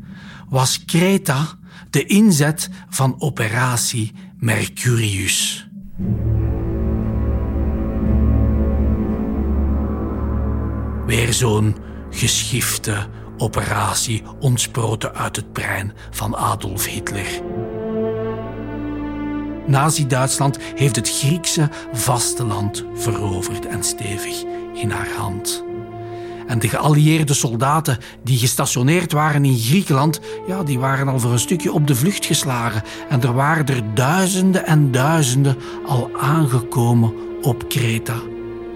[0.50, 1.48] was Kreta
[1.90, 5.68] de inzet van operatie Mercurius.
[11.06, 17.41] Weer zo'n geschifte operatie ontsproten uit het brein van Adolf Hitler.
[19.65, 24.43] Nazi-Duitsland heeft het Griekse vasteland veroverd en stevig
[24.74, 25.63] in haar hand.
[26.47, 31.39] En de geallieerde soldaten die gestationeerd waren in Griekenland, ja, die waren al voor een
[31.39, 32.84] stukje op de vlucht geslagen.
[33.10, 38.15] En er waren er duizenden en duizenden al aangekomen op Kreta.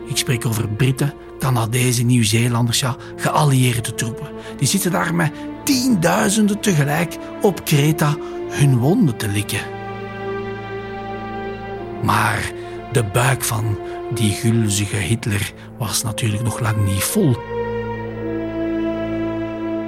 [0.07, 4.27] Ik spreek over Britten, Canadezen, Nieuw-Zeelanders, ja, geallieerde troepen.
[4.57, 5.31] Die zitten daar met
[5.63, 8.15] tienduizenden tegelijk op Kreta
[8.49, 9.61] hun wonden te likken.
[12.03, 12.51] Maar
[12.91, 13.77] de buik van
[14.13, 17.35] die gulzige Hitler was natuurlijk nog lang niet vol.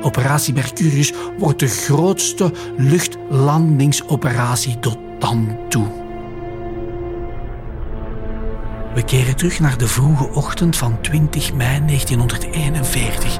[0.01, 6.06] Operatie Mercurius wordt de grootste luchtlandingsoperatie tot dan toe.
[8.97, 13.37] We keren terug naar de vroege ochtend van 20 mei 1941.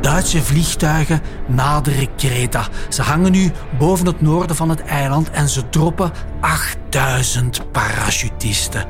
[0.00, 2.68] Duitse vliegtuigen naderen Kreta.
[2.88, 8.88] Ze hangen nu boven het noorden van het eiland en ze droppen 8000 parachutisten.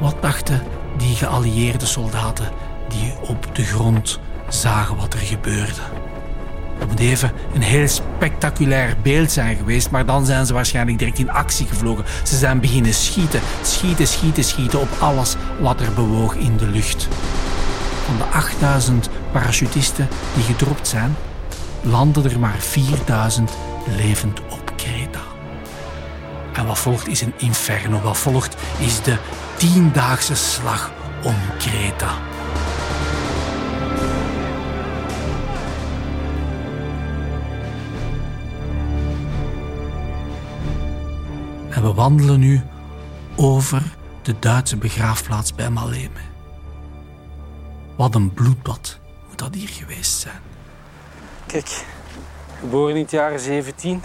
[0.00, 0.62] Wat dachten
[0.96, 2.48] die geallieerde soldaten
[2.88, 5.99] die op de grond zagen wat er gebeurde?
[6.80, 11.18] Dat moet even een heel spectaculair beeld zijn geweest, maar dan zijn ze waarschijnlijk direct
[11.18, 12.04] in actie gevlogen.
[12.22, 17.08] Ze zijn beginnen schieten, schieten, schieten, schieten op alles wat er bewoog in de lucht.
[18.06, 21.16] Van de 8000 parachutisten die gedropt zijn,
[21.82, 23.50] landen er maar 4000
[23.96, 25.20] levend op Kreta.
[26.52, 28.00] En wat volgt is een inferno.
[28.00, 29.16] Wat volgt is de
[29.56, 30.90] tiendaagse slag
[31.22, 32.29] om Kreta.
[41.80, 42.60] En we wandelen nu
[43.36, 43.82] over
[44.22, 46.20] de Duitse begraafplaats bij Maleme.
[47.96, 50.40] Wat een bloedbad moet dat hier geweest zijn.
[51.46, 51.84] Kijk,
[52.60, 54.02] geboren in het jaar 17.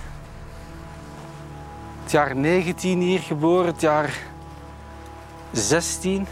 [2.03, 4.17] Het jaar 19 hier geboren, het jaar
[5.51, 6.27] 16.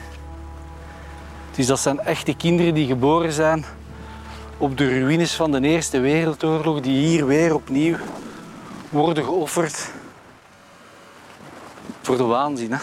[1.55, 3.65] Dus dat zijn echte kinderen die geboren zijn
[4.57, 7.97] op de ruïnes van de Eerste Wereldoorlog, die hier weer opnieuw
[8.89, 9.91] worden geofferd
[12.05, 12.71] voor de waanzin.
[12.71, 12.77] Hè?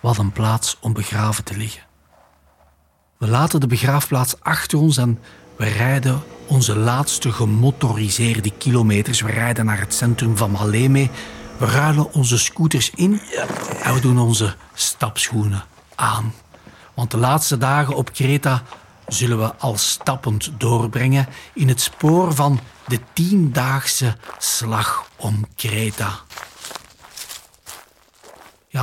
[0.00, 1.82] Wat een plaats om begraven te liggen.
[3.16, 5.18] We laten de begraafplaats achter ons en
[5.56, 9.20] we rijden onze laatste gemotoriseerde kilometers.
[9.20, 11.08] We rijden naar het centrum van Maleme.
[11.56, 13.20] We ruilen onze scooters in
[13.82, 16.34] en we doen onze stapschoenen aan.
[16.94, 18.62] Want de laatste dagen op Kreta
[19.06, 26.10] zullen we al stappend doorbrengen in het spoor van de tiendaagse slag om Kreta.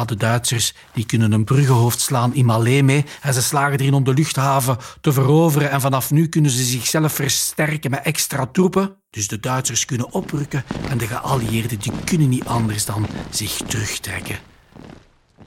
[0.03, 4.13] De Duitsers die kunnen een bruggenhoofd slaan in Maleme en ze slagen erin om de
[4.13, 8.97] luchthaven te veroveren en vanaf nu kunnen ze zichzelf versterken met extra troepen.
[9.09, 14.39] Dus de Duitsers kunnen oprukken en de geallieerden die kunnen niet anders dan zich terugtrekken.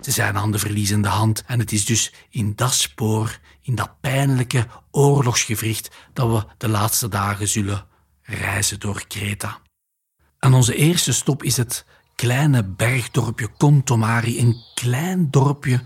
[0.01, 4.01] Ze zijn aan de verliezende hand en het is dus in dat spoor, in dat
[4.01, 7.87] pijnlijke oorlogsgevricht, dat we de laatste dagen zullen
[8.23, 9.61] reizen door Kreta.
[10.39, 11.85] En onze eerste stop is het
[12.19, 15.81] kleine bergdorpje Contomari, een klein dorpje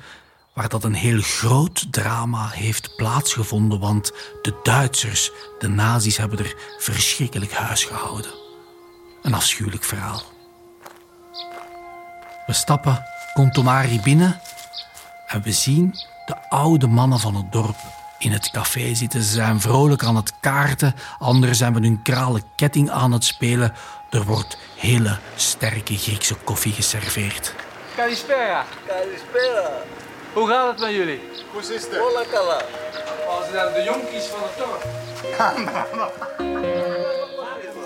[0.55, 6.55] waar dat een heel groot drama heeft plaatsgevonden, want de Duitsers, de nazi's, hebben er
[6.79, 8.31] verschrikkelijk huis gehouden.
[9.23, 10.23] Een afschuwelijk verhaal.
[12.47, 13.03] We stappen
[13.35, 14.41] Contomari binnen
[15.27, 15.91] en we zien
[16.27, 17.77] de oude mannen van het dorp
[18.19, 19.23] in het café zitten.
[19.23, 23.73] Ze zijn vrolijk aan het kaarten, anderen zijn met hun kralen ketting aan het spelen.
[24.13, 27.55] Er wordt hele sterke Griekse koffie geserveerd.
[27.97, 28.65] Kalispera.
[28.87, 29.71] Kalispera.
[30.33, 31.21] Hoe gaat het met jullie?
[31.53, 31.97] Hoe is het?
[31.97, 32.63] Hola, kala.
[33.53, 34.87] Zijn de jonkies van het dorp.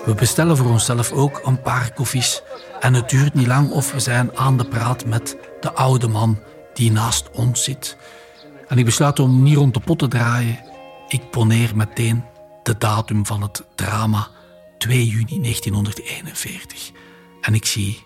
[0.05, 2.41] We bestellen voor onszelf ook een paar koffies.
[2.79, 6.39] En het duurt niet lang of we zijn aan de praat met de oude man
[6.73, 7.97] die naast ons zit.
[8.67, 10.59] En ik besluit om niet rond de pot te draaien.
[11.07, 12.23] Ik poneer meteen
[12.63, 14.27] de datum van het drama
[14.77, 16.91] 2 juni 1941.
[17.41, 18.03] En ik zie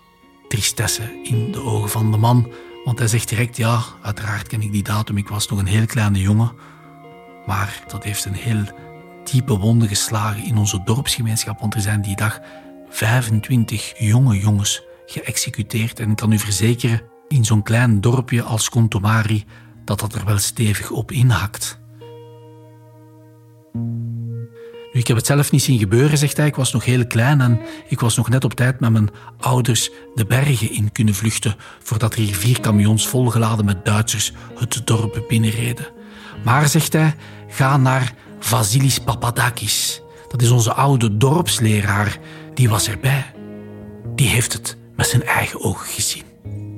[0.48, 2.52] tristesse in de ogen van de man,
[2.84, 5.16] want hij zegt direct: Ja, uiteraard ken ik die datum.
[5.16, 6.52] Ik was nog een heel kleine jongen.
[7.46, 8.64] Maar dat heeft een heel
[9.24, 12.40] diepe wonde geslagen in onze dorpsgemeenschap, want er zijn die dag
[12.88, 16.00] 25 jonge jongens geëxecuteerd.
[16.00, 19.44] En ik kan u verzekeren, in zo'n klein dorpje als Contomari,
[19.84, 21.80] dat dat er wel stevig op inhakt.
[24.92, 26.46] Nu, ik heb het zelf niet zien gebeuren, zegt hij.
[26.46, 29.90] Ik was nog heel klein en ik was nog net op tijd met mijn ouders
[30.14, 35.86] de bergen in kunnen vluchten voordat er vier camions volgeladen met Duitsers het dorp binnenreden.
[36.44, 37.14] Maar, zegt hij,
[37.48, 40.02] ga naar Vasilis Papadakis.
[40.28, 42.18] Dat is onze oude dorpsleraar.
[42.54, 43.24] Die was erbij.
[44.14, 46.31] Die heeft het met zijn eigen ogen gezien.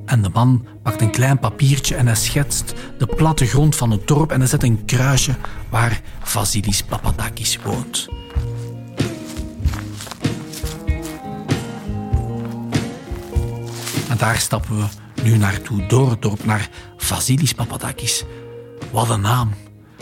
[0.04, 4.06] En de man pakt een klein papiertje en hij schetst de platte grond van het
[4.06, 5.34] dorp en hij zet een kruisje
[5.70, 8.08] waar Vasilis Papadakis woont.
[14.08, 14.84] En daar stappen we
[15.22, 18.24] nu naartoe, door het dorp, naar Vasilis Papadakis.
[18.92, 19.54] Wat een naam.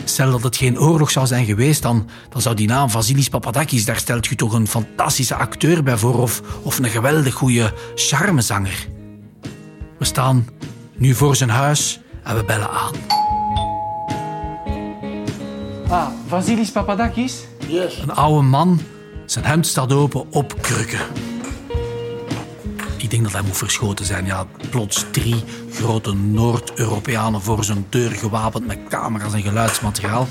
[0.03, 3.85] Stel dat het geen oorlog zou zijn geweest, dan, dan zou die naam Vasilis Papadakis,
[3.85, 8.87] daar stelt je toch een fantastische acteur bij voor of, of een geweldig goede charmezanger.
[10.03, 10.47] We staan
[10.93, 12.93] nu voor zijn huis en we bellen aan.
[15.89, 17.45] Ah, Vasilis Papadakis?
[17.67, 17.97] Yes.
[17.97, 18.81] Een oude man,
[19.25, 20.99] zijn hemd staat open op krukken.
[22.97, 24.25] Ik denk dat hij moet verschoten zijn.
[24.25, 30.27] Ja, plots drie grote Noord-Europeanen voor zijn deur gewapend met camera's en geluidsmateriaal.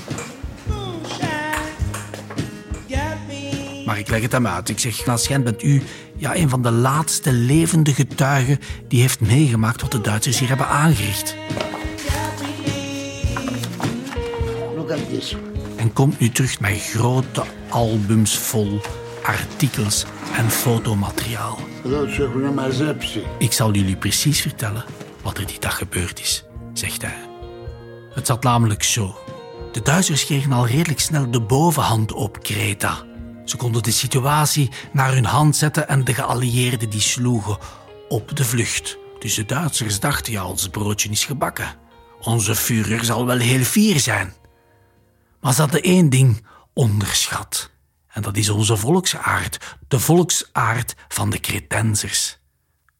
[3.85, 4.69] Maar ik leg het hem uit.
[4.69, 5.81] Ik zeg, Klaas Gent, bent u
[6.17, 10.67] ja, een van de laatste levende getuigen die heeft meegemaakt wat de Duitsers hier hebben
[10.67, 11.35] aangericht.
[15.75, 18.81] En komt nu terug met grote albums vol
[19.23, 21.59] artikels en fotomateriaal.
[23.37, 24.85] Ik zal jullie precies vertellen
[25.21, 26.43] wat er die dag gebeurd is,
[26.73, 27.29] zegt hij.
[28.13, 29.15] Het zat namelijk zo.
[29.71, 33.03] De Duitsers kregen al redelijk snel de bovenhand op Kreta.
[33.45, 37.57] Ze konden de situatie naar hun hand zetten en de geallieerden die sloegen
[38.09, 38.97] op de vlucht.
[39.19, 41.75] Dus de Duitsers dachten, ja, ons broodje is gebakken.
[42.21, 44.33] Onze Führer zal wel heel fier zijn.
[45.41, 47.71] Maar ze hadden één ding onderschat.
[48.07, 52.39] En dat is onze volksaard, de volksaard van de Cretensers.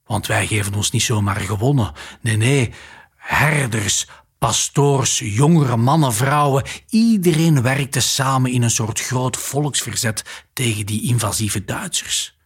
[0.05, 1.91] Want wij geven ons niet zomaar gewonnen.
[2.21, 2.73] Nee, nee,
[3.15, 4.07] herders,
[4.43, 10.23] pastoors, jongere mannen, vrouwen, iedereen werkte samen in een soort groot volksverzet
[10.53, 12.37] tegen die invasieve Duitsers.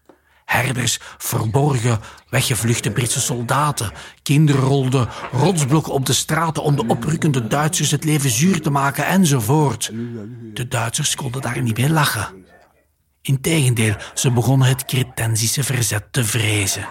[0.46, 3.92] Herders verborgen weggevluchte Britse soldaten.
[4.24, 9.06] Kinderen rolden rotsblokken op de straten om de oprukkende Duitsers het leven zuur te maken
[9.06, 9.92] enzovoort.
[10.54, 12.46] De Duitsers konden daar niet mee lachen.
[13.22, 16.88] Integendeel, ze begonnen het cretensische verzet te vrezen.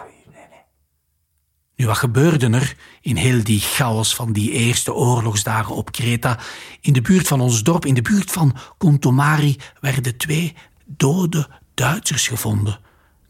[1.77, 6.39] Nu, wat gebeurde er in heel die chaos van die eerste oorlogsdagen op Kreta?
[6.81, 10.55] In de buurt van ons dorp, in de buurt van Kontomari, werden twee
[10.85, 12.79] dode Duitsers gevonden.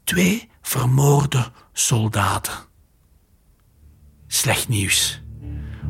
[0.05, 2.53] Twee vermoorde soldaten.
[4.27, 5.23] Slecht nieuws.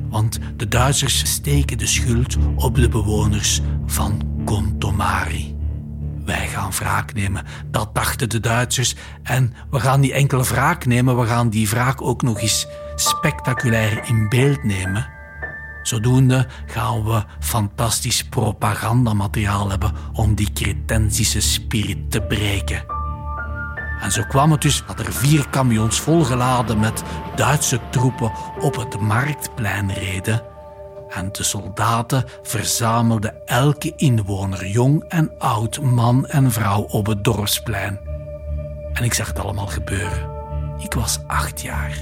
[0.09, 5.56] Want de Duitsers steken de schuld op de bewoners van Kontomari.
[6.27, 8.95] Wij gaan wraak nemen, dat dachten de Duitsers.
[9.23, 14.09] En we gaan niet enkel wraak nemen, we gaan die wraak ook nog eens spectaculair
[14.09, 15.09] in beeld nemen.
[15.83, 22.85] Zodoende gaan we fantastisch propagandamateriaal hebben om die cretensische spirit te breken.
[24.01, 27.03] En zo kwam het dus dat er vier camions volgeladen met
[27.37, 30.56] Duitse troepen op het marktplein reden.
[31.09, 37.99] En de soldaten verzamelden elke inwoner, jong en oud, man en vrouw, op het dorpsplein.
[38.93, 40.31] En ik zag het allemaal gebeuren.
[40.79, 41.99] Ik was acht jaar.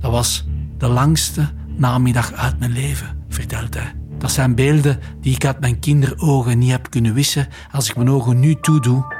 [0.00, 0.44] Dat was
[0.78, 3.94] de langste namiddag uit mijn leven, vertelt hij.
[4.18, 7.48] Dat zijn beelden die ik uit mijn kinderogen niet heb kunnen wissen.
[7.72, 9.14] Als ik mijn ogen nu toedoe,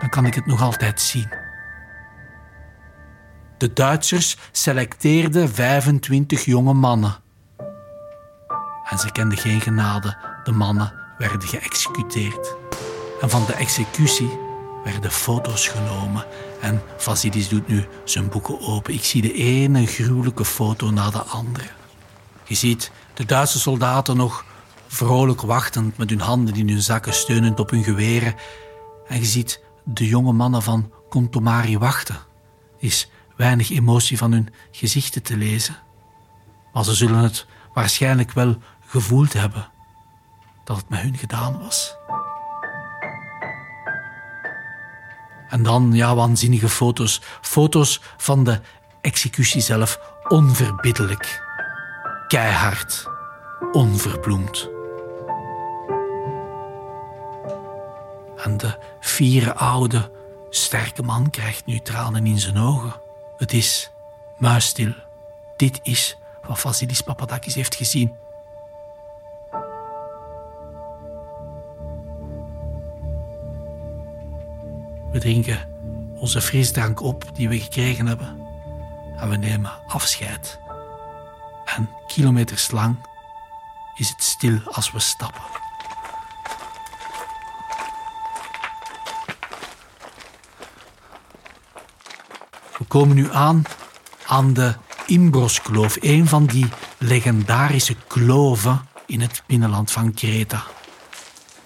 [0.00, 1.41] dan kan ik het nog altijd zien.
[3.62, 7.16] De Duitsers selecteerden 25 jonge mannen.
[8.84, 10.16] En ze kenden geen genade.
[10.44, 12.56] De mannen werden geëxecuteerd.
[13.20, 14.38] En van de executie
[14.84, 16.24] werden foto's genomen.
[16.60, 18.94] En Vasidis doet nu zijn boeken open.
[18.94, 21.68] Ik zie de ene gruwelijke foto na de andere.
[22.44, 24.44] Je ziet de Duitse soldaten nog
[24.86, 28.34] vrolijk wachtend met hun handen in hun zakken steunend op hun geweren.
[29.06, 32.16] En je ziet de jonge mannen van Kontomari wachten.
[32.78, 35.76] Is weinig emotie van hun gezichten te lezen.
[36.72, 38.56] Maar ze zullen het waarschijnlijk wel
[38.86, 39.70] gevoeld hebben
[40.64, 41.96] dat het met hun gedaan was.
[45.48, 47.20] En dan, ja, waanzinnige foto's.
[47.40, 48.60] Foto's van de
[49.00, 51.42] executie zelf, onverbiddelijk.
[52.28, 53.08] Keihard,
[53.72, 54.70] onverbloemd.
[58.36, 60.10] En de vierde oude,
[60.50, 63.01] sterke man krijgt nu tranen in zijn ogen.
[63.42, 63.90] Het is
[64.38, 64.92] muisstil.
[65.56, 66.16] Dit is
[66.46, 68.14] wat Vasilis Papadakis heeft gezien.
[75.10, 75.68] We drinken
[76.14, 78.46] onze frisdrank op die we gekregen hebben.
[79.16, 80.60] En we nemen afscheid.
[81.64, 82.96] En kilometers lang
[83.94, 85.61] is het stil als we stappen.
[92.82, 93.62] We komen nu aan
[94.26, 94.74] aan de
[95.06, 96.66] Imbros-kloof, een van die
[96.98, 100.64] legendarische kloven in het binnenland van Kreta.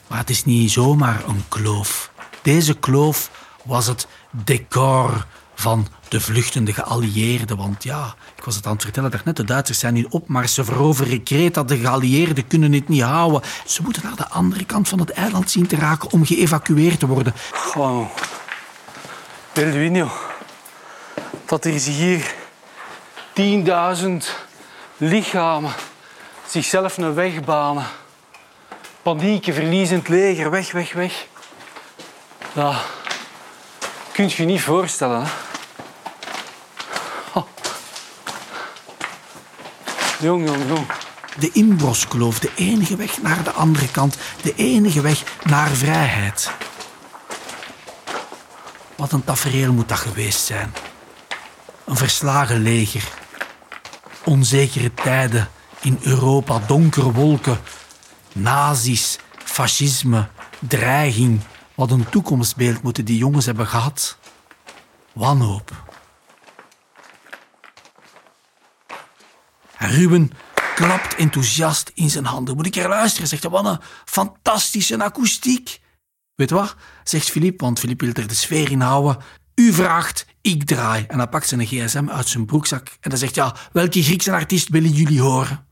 [0.06, 2.10] Maar het is niet zomaar een kloof.
[2.42, 3.30] Deze kloof
[3.64, 7.56] was het decor van de vluchtende geallieerden.
[7.56, 10.54] Want ja, ik was het aan het vertellen daarnet, de Duitsers zijn in opmars.
[10.54, 13.42] Ze veroveren Kreta, de geallieerden kunnen het niet houden.
[13.66, 17.06] Ze moeten naar de andere kant van het eiland zien te raken om geëvacueerd te
[17.06, 17.32] worden.
[17.52, 18.08] Gewoon.
[19.52, 20.10] Belduino.
[21.46, 22.34] Dat er hier
[23.40, 24.06] 10.000
[24.96, 25.72] lichamen
[26.48, 27.86] zichzelf een weg banen.
[29.02, 31.26] Panieken, verliezend leger, weg, weg, weg.
[32.52, 32.74] Dat
[34.12, 35.22] kun je niet voorstellen.
[35.22, 35.28] Hè?
[40.20, 40.86] Jong, jong, jong.
[41.38, 46.50] De Imbros-kloof, de enige weg naar de andere kant, de enige weg naar vrijheid.
[48.96, 50.74] Wat een tafereel moet dat geweest zijn.
[51.86, 53.08] Een verslagen leger.
[54.24, 55.48] Onzekere tijden
[55.80, 57.60] in Europa, donkere wolken,
[58.32, 60.28] nazi's, fascisme,
[60.58, 61.40] dreiging.
[61.74, 64.18] Wat een toekomstbeeld moeten die jongens hebben gehad.
[65.12, 65.84] Wanhoop.
[69.76, 70.30] En Ruben
[70.74, 72.56] klapt enthousiast in zijn handen.
[72.56, 73.28] Moet ik er luisteren?
[73.28, 75.80] Zegt hij, wat een fantastische akoestiek.
[76.34, 76.76] Weet wat?
[77.04, 79.22] Zegt Filip, want Filip wil er de sfeer in houden.
[79.54, 81.04] U vraagt, ik draai.
[81.08, 84.68] En hij pakt zijn gsm uit zijn broekzak en hij zegt, ja, welke Griekse artiest
[84.68, 85.64] willen jullie horen?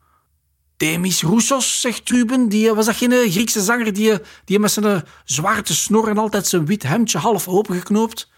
[0.76, 2.48] Demis Roussos, zegt Ruben.
[2.48, 6.66] Die, was dat geen Griekse zanger die, die met zijn zwarte snor en altijd zijn
[6.66, 8.30] wit hemdje half opengeknoopt?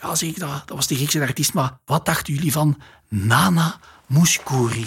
[0.00, 1.54] Ja, zeg ik, dat, dat was de Griekse artiest.
[1.54, 4.86] Maar wat dachten jullie van Nana Mouskouri?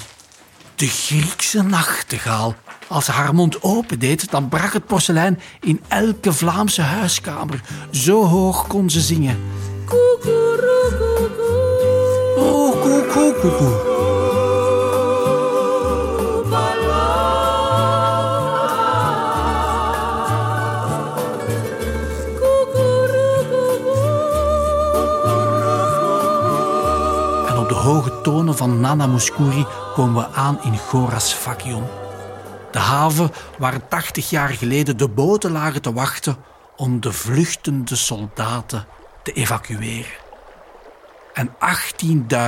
[0.76, 2.56] De Griekse nachtegaal.
[2.88, 7.62] Als ze haar mond opendeed, dan brak het porselein in elke Vlaamse huiskamer.
[7.92, 9.38] Zo hoog kon ze zingen.
[9.90, 9.96] En
[27.58, 29.66] op de hoge tonen van Nana Mouskouri
[29.96, 31.84] komen we aan in Goras Fakion.
[32.72, 36.38] De haven waar 80 jaar geleden de boten lagen te wachten
[36.76, 38.86] om de vluchtende soldaten
[39.28, 40.26] te evacueren.
[41.34, 41.50] En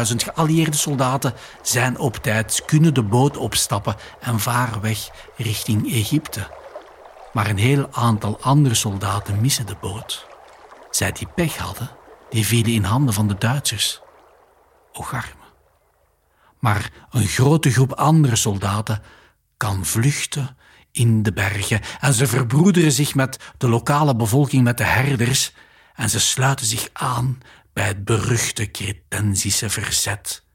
[0.09, 6.47] 18.000 geallieerde soldaten zijn op tijd, kunnen de boot opstappen en varen weg richting Egypte.
[7.33, 10.27] Maar een heel aantal andere soldaten missen de boot.
[10.89, 11.89] Zij die pech hadden,
[12.29, 14.01] die vielen in handen van de Duitsers.
[14.93, 15.47] Och arme.
[16.59, 19.01] Maar een grote groep andere soldaten
[19.57, 20.57] kan vluchten
[20.91, 25.53] in de bergen en ze verbroederen zich met de lokale bevolking, met de herders
[25.99, 27.37] en ze sluiten zich aan
[27.73, 30.45] bij het beruchte Cretensische verzet.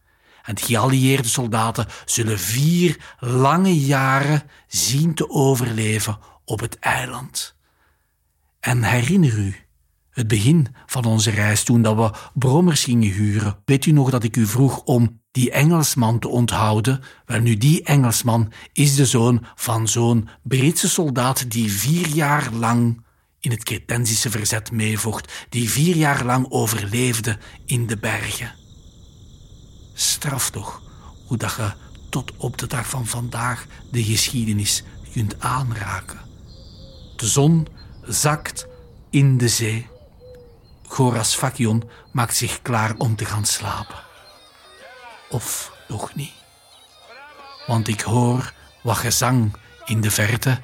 [0.43, 7.57] En de geallieerde soldaten zullen vier lange jaren zien te overleven op het eiland.
[8.61, 9.57] En herinner u
[10.11, 13.57] het begin van onze reis toen dat we brommers gingen huren.
[13.65, 17.01] Weet u nog dat ik u vroeg om die Engelsman te onthouden?
[17.27, 23.04] Wel nu, die Engelsman is de zoon van zo'n Britse soldaat die vier jaar lang
[23.45, 28.55] in het Cretensische verzet meevocht, die vier jaar lang overleefde in de bergen.
[29.95, 30.83] Straf toch
[31.27, 31.73] hoe dat je
[32.11, 34.83] tot op de dag van vandaag de geschiedenis
[35.13, 36.21] kunt aanraken.
[37.17, 37.67] De zon
[38.03, 38.67] zakt
[39.11, 39.87] in de zee.
[40.87, 44.03] Goras Fakion maakt zich klaar om te gaan slapen.
[45.31, 46.35] Of nog niet.
[47.67, 50.61] Want ik hoor wat gezang in de verte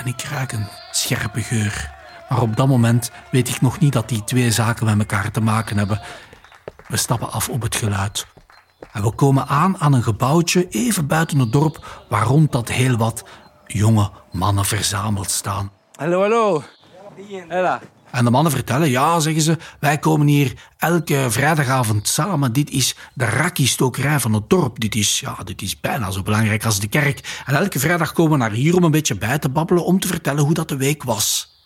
[0.00, 1.90] en ik ruik een scherpe geur.
[2.28, 5.40] Maar op dat moment weet ik nog niet dat die twee zaken met elkaar te
[5.40, 6.00] maken hebben.
[6.88, 8.26] We stappen af op het geluid.
[8.92, 12.96] En we komen aan aan een gebouwtje even buiten het dorp waar rond dat heel
[12.96, 13.24] wat
[13.66, 15.70] jonge mannen verzameld staan.
[15.94, 16.62] Hallo, hallo.
[17.48, 17.80] Hela.
[18.12, 22.52] En de mannen vertellen, ja, zeggen ze, wij komen hier elke vrijdagavond samen.
[22.52, 24.80] Dit is de rakkie-stokerij van het dorp.
[24.80, 27.42] Dit is, ja, dit is bijna zo belangrijk als de kerk.
[27.46, 30.08] En elke vrijdag komen we naar hier om een beetje bij te babbelen, om te
[30.08, 31.58] vertellen hoe dat de week was.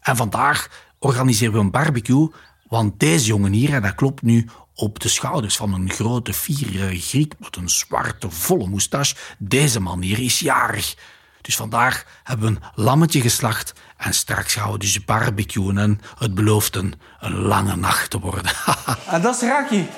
[0.00, 0.68] En vandaag
[0.98, 2.30] organiseren we een barbecue,
[2.68, 7.00] want deze jongen hier, en dat klopt nu op de schouders van een grote, fiere
[7.00, 9.16] Griek met een zwarte, volle moustache.
[9.38, 10.96] Deze man hier is jarig.
[11.44, 16.34] Dus vandaag hebben we een lammetje geslacht en straks gaan we dus barbecuen en het
[16.34, 18.52] belooft een, een lange nacht te worden.
[19.06, 19.88] En dat is Raki.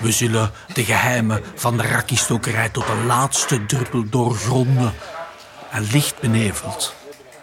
[0.00, 4.92] We zullen de geheimen van de rakiestokerij tot de laatste druppel doorgronden.
[5.70, 6.94] En licht beneveld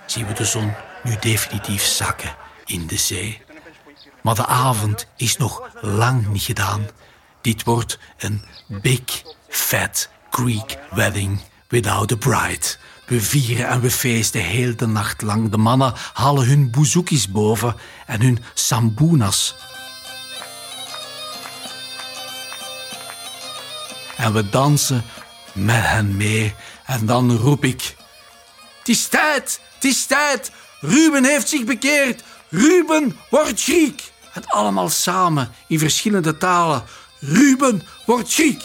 [0.05, 0.73] zien we de zon
[1.03, 3.41] nu definitief zakken in de zee.
[4.21, 6.87] Maar de avond is nog lang niet gedaan.
[7.41, 12.75] Dit wordt een big, fat Greek wedding without a bride.
[13.05, 15.49] We vieren en we feesten heel de nacht lang.
[15.49, 19.55] De mannen halen hun bouzouki's boven en hun sambunas.
[24.17, 25.03] En we dansen
[25.53, 26.55] met hen mee.
[26.85, 27.95] En dan roep ik...
[28.79, 30.51] Het is tijd, het is tijd.
[30.79, 32.23] Ruben heeft zich bekeerd.
[32.49, 34.11] Ruben wordt Griek.
[34.33, 36.83] En allemaal samen in verschillende talen.
[37.19, 38.63] Ruben wordt Griek.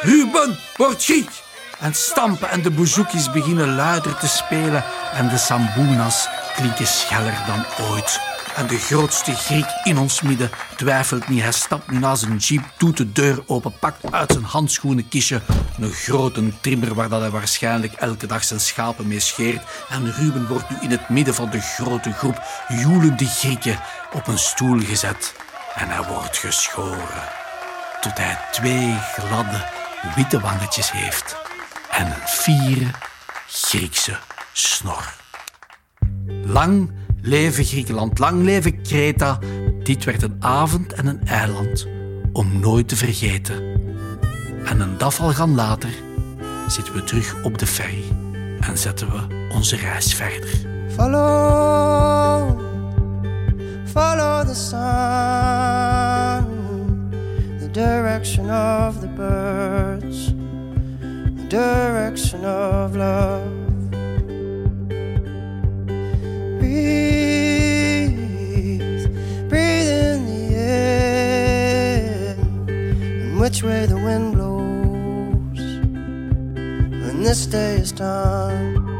[0.00, 1.43] Ruben wordt Griek.
[1.78, 4.84] En stampen en de bouzouki's beginnen luider te spelen.
[5.12, 8.20] En de sambunas klinken scheller dan ooit.
[8.56, 11.42] En de grootste Griek in ons midden twijfelt niet.
[11.42, 15.40] Hij stapt nu naar zijn jeep, doet de deur open, pakt uit zijn handschoenenkistje
[15.80, 19.62] een grote trimmer waar dat hij waarschijnlijk elke dag zijn schapen mee scheert.
[19.88, 23.80] En Ruben wordt nu in het midden van de grote groep joelende Grieken
[24.12, 25.34] op een stoel gezet.
[25.74, 27.28] En hij wordt geschoren.
[28.00, 29.64] Tot hij twee gladde,
[30.16, 31.43] witte wangetjes heeft.
[31.96, 32.90] En een fiere
[33.46, 34.16] Griekse
[34.52, 35.14] snor.
[36.44, 36.90] Lang
[37.22, 39.38] leven Griekenland, lang leven Kreta.
[39.82, 41.86] Dit werd een avond en een eiland
[42.32, 43.62] om nooit te vergeten.
[44.64, 45.90] En een dafalgan later
[46.66, 48.04] zitten we terug op de ferry
[48.60, 50.50] en zetten we onze reis verder.
[50.94, 52.60] Follow,
[53.84, 54.78] follow the sun,
[57.58, 60.32] the direction of the birds,
[61.48, 63.50] direction of love.
[66.58, 68.18] Breathe,
[69.48, 72.36] breathe in the air,
[72.68, 75.60] and which way the wind blows,
[77.04, 78.93] when this day is done.